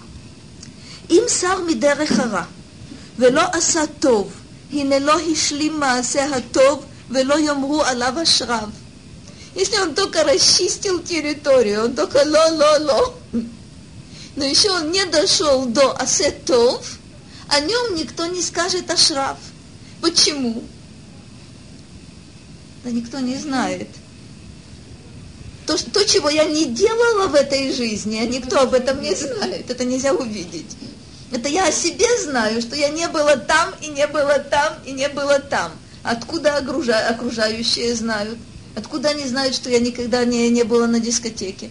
[1.09, 2.47] Им сар мидерех ара,
[3.17, 4.31] ולא עשה טוב,
[4.71, 8.69] הנה לא השלים מעשה הטוב ולא יאמרו עליו אשריו.
[9.55, 13.15] Если он только расчистил территорию, он только ло-ло-ло,
[14.35, 16.99] но еще он не дошел до асетов,
[17.47, 19.37] о нем никто не скажет ашраф.
[20.01, 20.63] Почему?
[22.84, 23.88] Да никто не знает.
[25.66, 29.70] То, то, чего я не делала в этой жизни, а никто об этом не знает.
[29.70, 30.76] Это нельзя увидеть.
[31.32, 34.92] Это я о себе знаю, что я не была там, и не была там, и
[34.92, 35.72] не была там.
[36.02, 38.38] Откуда окружающие знают?
[38.76, 41.70] Откуда они знают, что я никогда не, не была на дискотеке?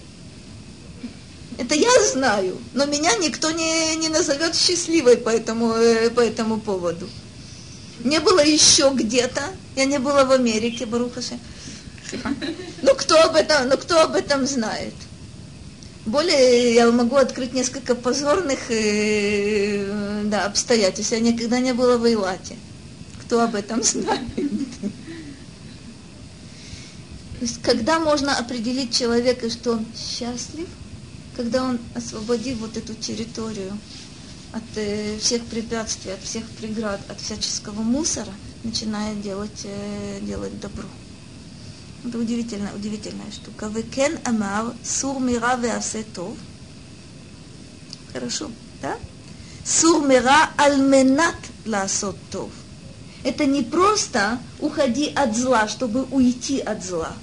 [1.60, 6.60] Это я знаю, но меня никто не, не назовет счастливой по этому, э, по этому
[6.60, 7.08] поводу.
[8.04, 9.42] Не было еще где-то,
[9.76, 11.40] я не была в Америке, Барухаше.
[12.82, 14.94] Ну кто об этом, ну кто об этом знает?
[16.06, 21.14] Более я могу открыть несколько позорных э, да, обстоятельств.
[21.14, 22.58] Я никогда не была в Эйлате.
[23.22, 24.28] Кто об этом знает?
[27.40, 30.68] То есть, когда можно определить человека, что он счастлив,
[31.36, 33.78] когда он освободил вот эту территорию
[34.54, 38.32] от э, всех препятствий, от всех преград, от всяческого мусора,
[38.64, 40.86] начинает делать, э, делать добро.
[42.06, 43.68] Это удивительная, удивительная штука.
[43.68, 46.38] Векен амар сур мира веасетов.
[48.12, 48.52] Хорошо,
[48.82, 48.98] да?
[49.66, 51.36] Сур мира альменат
[51.66, 52.52] ласот тов.
[53.24, 57.14] Это не просто уходи от зла, чтобы уйти от зла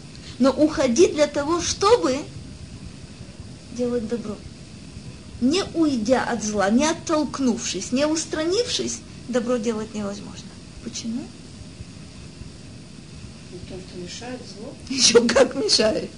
[0.40, 2.16] но уходи для того, чтобы
[3.76, 4.34] делать добро.
[5.40, 10.48] Не уйдя от зла, не оттолкнувшись, не устранившись, добро делать невозможно.
[10.84, 11.22] Почему?
[13.50, 14.74] Потому что мешает зло.
[14.90, 16.10] Еще как мешает.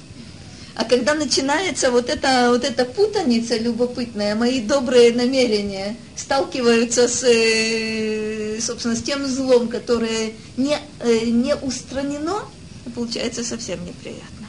[0.75, 8.59] А когда начинается вот эта, вот эта путаница любопытная, мои добрые намерения сталкиваются с, э,
[8.61, 12.43] собственно, с тем злом, которое не, э, не устранено,
[12.95, 14.42] получается совсем неприятно.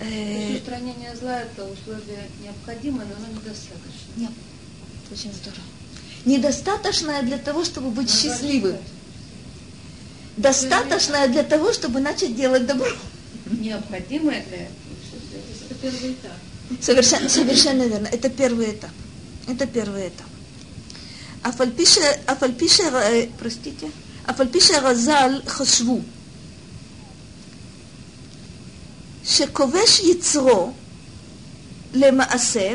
[0.00, 4.12] Э, устранение зла это условие необходимое, но оно недостаточно.
[4.16, 4.30] Нет,
[5.10, 5.62] очень здорово.
[6.24, 8.76] Недостаточное для того, чтобы быть но счастливым.
[10.36, 12.86] Достаточное для того, чтобы начать делать добро.
[13.46, 14.76] Необходимое для этого.
[15.68, 16.32] Это первый этап.
[16.80, 18.06] Совершенно, совершенно верно.
[18.06, 18.90] Это первый этап.
[19.48, 20.26] Это первый этап.
[21.42, 23.90] Афальпиша, афальпиша, э, простите,
[24.26, 26.02] афальпиша разал хашву.
[29.27, 30.71] שכובש יצרו
[31.93, 32.73] למעשה,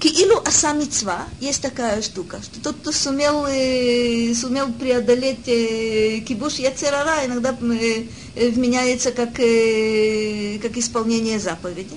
[0.00, 6.54] כאילו עשה מצווה, есть такая штука, что тот, кто сумел, э, сумел преодолеть э, кибуш
[6.56, 8.04] яцерара, иногда э,
[8.50, 11.96] вменяется как, э, как исполнение заповеди.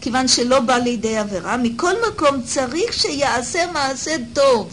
[0.00, 4.72] כיוון שלא בא לידי עבירה, מכל מקום צריך שיעשה מעשה טוב.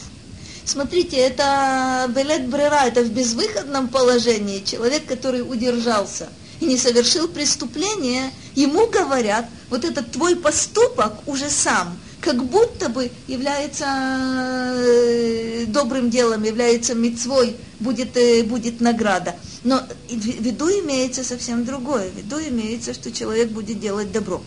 [0.65, 4.59] Смотрите, это белет брера, это в безвыходном положении.
[4.63, 11.97] Человек, который удержался – и не совершил преступление, ему говорят, вот этот твой поступок уже сам,
[12.21, 19.35] как будто бы является э, добрым делом, является мецвой, будет, э, будет награда.
[19.63, 22.09] Но в виду имеется совсем другое.
[22.09, 24.41] В виду имеется, что человек будет делать добро.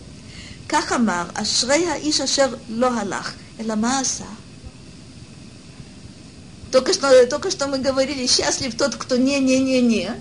[0.69, 4.01] כך אמר, אשרי האיש אשר לא הלך, אלא מה
[6.71, 10.19] Только что, только что мы говорили, счастлив тот, кто не-не-не-не,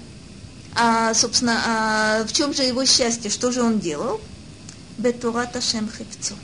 [0.80, 3.32] а, собственно, а в чем же его счастье?
[3.32, 4.22] Что же он делал?
[5.00, 6.36] Бетурат Ашем Хефцо.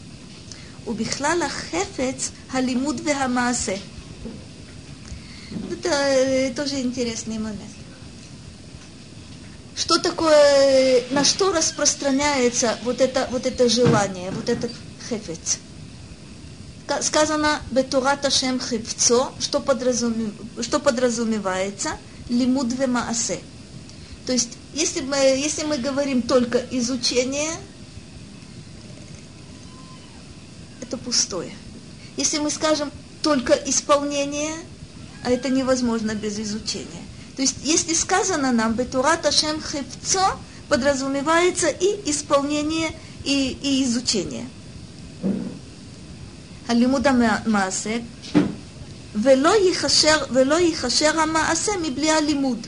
[0.87, 3.79] Убихлала Хефец Халимуд Вехамасе.
[5.71, 7.61] Это э, тоже интересный момент.
[9.75, 14.71] Что такое, на что распространяется вот это, вот это желание, вот этот
[15.09, 15.59] хефец?
[17.01, 20.31] Сказано Бетурат шем Хефцо, что, подразумев,
[20.61, 21.91] что подразумевается?
[22.29, 23.39] Лимуд маасе?–
[24.26, 27.50] То есть, если мы, если мы говорим только изучение,
[30.82, 31.52] это пустое.
[32.16, 32.90] Если мы скажем
[33.22, 34.52] только исполнение,
[35.24, 37.02] а это невозможно без изучения.
[37.36, 42.90] То есть, если сказано нам «Бетурат Ашем Хевцо», подразумевается и исполнение,
[43.24, 44.46] и, и изучение.
[46.68, 47.96] הלימוד המעשה,
[49.14, 52.66] ולא ייחשר, ולא ייחשר המעשה מבלי הלימוד.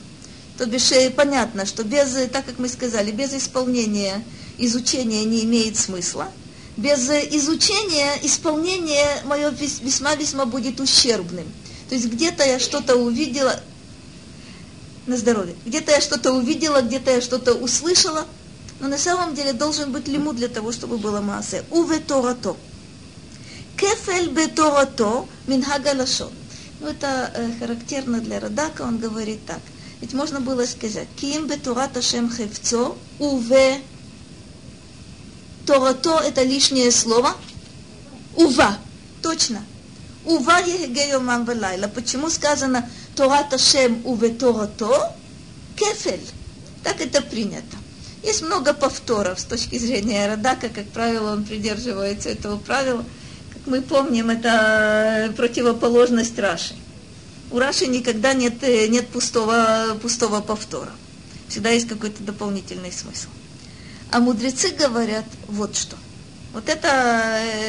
[0.57, 4.23] То бишь понятно, что без, так как мы сказали, без исполнения
[4.57, 6.32] изучения не имеет смысла.
[6.77, 11.45] Без изучения исполнение мое весьма-весьма будет ущербным.
[11.90, 13.60] То есть где-то я что-то увидела,
[15.07, 18.26] на здоровье, где-то я что-то увидела, где-то я что-то услышала,
[18.80, 21.64] но на самом деле должен быть лиму для того, чтобы было массе.
[21.69, 22.56] Уве торато.
[23.77, 26.32] Кефель бе торато минхага лашон.
[26.80, 29.60] Ну, это э, характерно для Радака, он говорит так–
[30.06, 33.82] Ведь можно было сказать, Ким бетурат Ашем хевцо, уве
[35.65, 37.34] Торато это лишнее слово.
[38.36, 38.77] Ува.
[39.23, 39.65] Точно.
[40.23, 41.88] Ува егею мамвелайла.
[41.88, 45.15] Почему сказано Торат Ашем уве Торато?
[45.76, 46.22] Кефель.
[46.84, 47.76] Так это принято.
[48.22, 53.03] Есть много повторов с точки зрения Радака, как правило, он придерживается этого правила.
[53.52, 56.76] Как мы помним, это противоположность Раши
[57.51, 60.93] У Раши никогда нет, нет пустого, пустого повтора.
[61.49, 63.29] Всегда есть какой-то дополнительный смысл.
[64.11, 65.97] А мудрецы говорят вот что.
[66.53, 66.89] Вот это,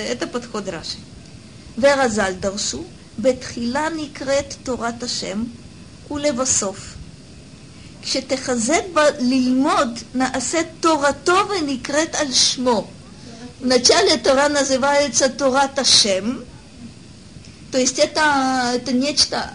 [0.07, 0.97] это подход Раши.
[1.77, 2.83] ורז"ל דרשו,
[3.19, 5.43] בתחילה נקראת תורת השם
[6.11, 6.95] ולבסוף.
[8.01, 12.87] כשתחזק בה ללמוד, נעשית תורתו ונקראת על שמו.
[13.61, 16.43] Вначале Тора называется Торат Ашем,
[17.71, 19.53] то есть это, это нечто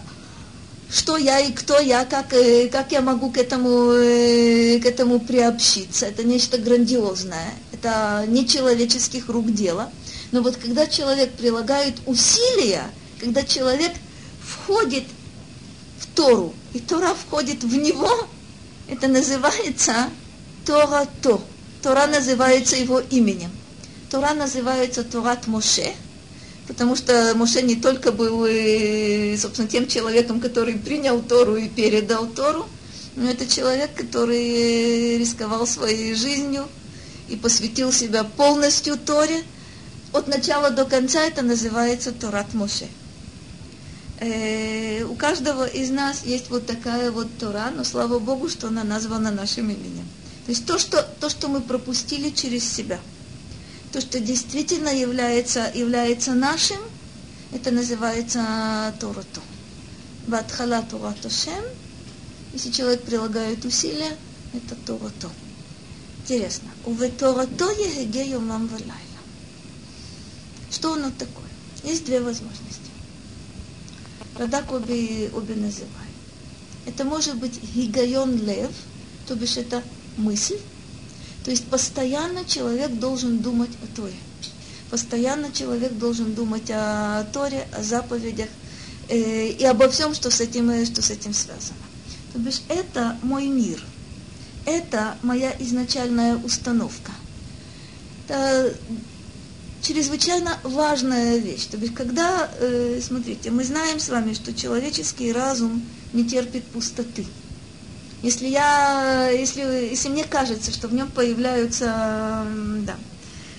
[0.92, 5.20] что я и кто я, как, э, как я могу к этому, э, к этому
[5.20, 6.04] приобщиться.
[6.04, 9.90] Это нечто грандиозное, это не человеческих рук дело.
[10.32, 13.92] Но вот когда человек прилагает усилия, когда человек
[14.42, 15.04] входит
[15.98, 18.28] в Тору, и Тора входит в него,
[18.86, 20.10] это называется
[20.66, 21.42] Тора-То.
[21.82, 23.50] Тора называется его именем.
[24.10, 25.94] Тора называется Торат Моше–
[26.72, 32.26] потому что Моше не только был, э, собственно, тем человеком, который принял Тору и передал
[32.26, 32.66] Тору,
[33.14, 36.66] но это человек, который рисковал своей жизнью
[37.28, 39.42] и посвятил себя полностью Торе.
[40.14, 42.86] От начала до конца это называется Торат Моше.
[44.20, 48.82] Э, у каждого из нас есть вот такая вот Тора, но слава Богу, что она
[48.82, 50.08] названа нашим именем.
[50.46, 52.98] То есть то, что, то, что мы пропустили через себя–
[53.92, 56.78] то, что действительно является, является нашим,
[57.52, 59.42] это называется Торото.
[60.26, 61.64] Батхала Торато Шем.
[62.54, 64.16] Если человек прилагает усилия,
[64.54, 65.30] это Торото.
[66.20, 66.70] Интересно.
[66.86, 68.96] Уве Торото егеге йомам валайла.
[70.70, 71.50] Что оно такое?
[71.84, 72.80] Есть две возможности.
[74.38, 75.90] Радак обе, обе называет.
[76.86, 78.70] Это может быть гигайон лев,
[79.28, 79.82] то бишь это
[80.16, 80.58] мысль,
[81.44, 84.14] то есть постоянно человек должен думать о Торе.
[84.90, 88.48] Постоянно человек должен думать о Торе, о заповедях
[89.08, 91.78] э, и обо всем, что с, этим, э, что с этим связано.
[92.32, 93.82] То бишь это мой мир.
[94.66, 97.10] Это моя изначальная установка.
[98.28, 98.74] Это
[99.82, 101.66] чрезвычайно важная вещь.
[101.66, 105.82] То есть, когда, э, смотрите, мы знаем с вами, что человеческий разум
[106.12, 107.26] не терпит пустоты.
[108.22, 112.46] Если, я, если, если мне кажется, что в нем появляются
[112.86, 112.96] да,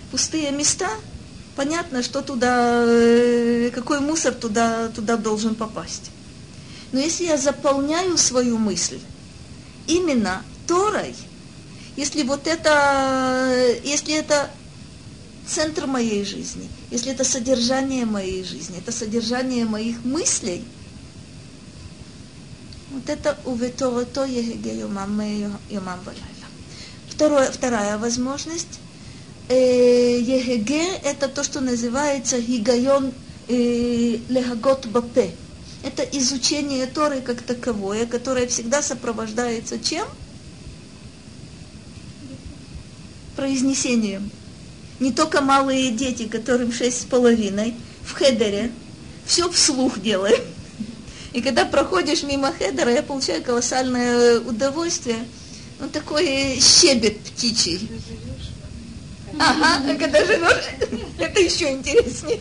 [0.09, 0.89] пустые места,
[1.57, 6.11] понятно, что туда, э, какой мусор туда, туда должен попасть.
[6.93, 8.99] Но если я заполняю свою мысль
[9.85, 11.13] именно Торой,
[11.97, 13.53] если вот это,
[13.83, 14.49] если это
[15.45, 20.63] центр моей жизни, если это содержание моей жизни, это содержание моих мыслей–
[22.93, 25.19] вот это уветорото еге йомам,
[25.69, 26.47] йомам валайла.
[27.09, 28.79] Второе, вторая возможность.
[29.49, 33.11] Э, יהגה– это то, что называется הגיון
[33.47, 35.31] э, להגות בפה.
[35.83, 40.07] Это изучение Торы как таковое, которое всегда сопровождается чем?
[43.35, 44.31] Произнесением.
[44.99, 48.71] Не только малые дети, которым шесть с половиной, в хедере,
[49.25, 50.41] все вслух делают
[51.33, 55.17] и когда проходишь мимо хедера, я получаю колоссальное удовольствие.
[55.79, 57.89] Ну, такой щебет птичий.
[59.39, 60.63] Ага, а когда живешь,
[61.19, 62.39] это еще интереснее.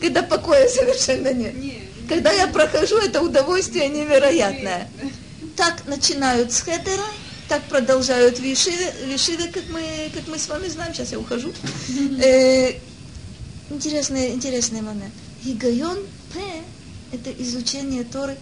[0.00, 1.54] Когда покоя совершенно нет.
[2.08, 4.88] Когда я прохожу, это удовольствие невероятное.
[5.56, 7.04] Так начинают с хедера,
[7.48, 9.82] так продолжают в ешиве, в ешиве как, мы,
[10.14, 10.94] как мы с вами знаем.
[10.94, 11.52] Сейчас я ухожу.
[12.22, 12.72] Э,
[13.70, 15.12] интересный, интересный момент.
[15.42, 15.98] הגיון
[16.32, 16.40] פה
[17.12, 18.36] это изучение Торы,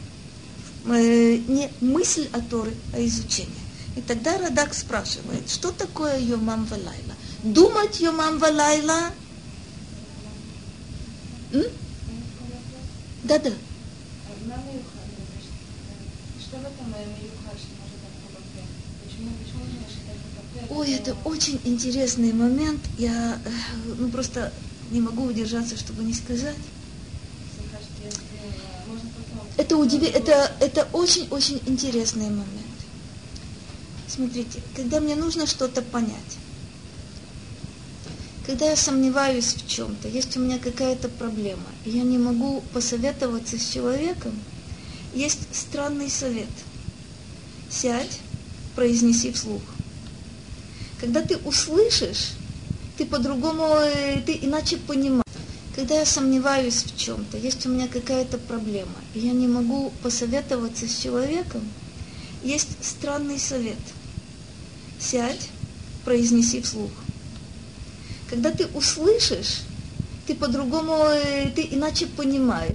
[0.87, 3.53] э, не мысль о Торе, а изучение.
[3.97, 7.15] И тогда Радак спрашивает, что такое Йомам Валайла?
[7.43, 9.11] Думать Йомам Валайла?
[13.25, 13.53] Да-да.
[20.71, 22.81] Ой, это очень интересный момент.
[22.99, 23.51] Я э,
[23.99, 24.53] ну, просто
[24.91, 26.57] не могу удержаться, чтобы не сказать
[29.59, 30.07] это, удиви...
[30.07, 32.49] это, это очень-очень интересный момент.
[34.07, 36.39] Смотрите, когда мне нужно что-то понять,
[38.47, 43.59] когда я сомневаюсь в чем-то, есть у меня какая-то проблема, и я не могу посоветоваться
[43.59, 44.33] с человеком,
[45.13, 46.49] есть странный совет.
[47.69, 48.21] Сядь,
[48.75, 49.61] произнеси вслух.
[51.01, 52.31] Когда ты услышишь,
[52.97, 55.28] ты по-другому, э, ты иначе понимаешь.
[55.79, 60.89] Когда я сомневаюсь в чем-то, есть у меня какая-то проблема, и я не могу посоветоваться
[60.89, 61.63] с человеком,
[62.43, 63.79] есть странный совет.
[64.99, 65.51] Сядь,
[66.05, 66.91] произнеси вслух.
[68.29, 69.61] Когда ты услышишь,
[70.27, 72.75] ты по-другому, э, ты иначе понимаешь.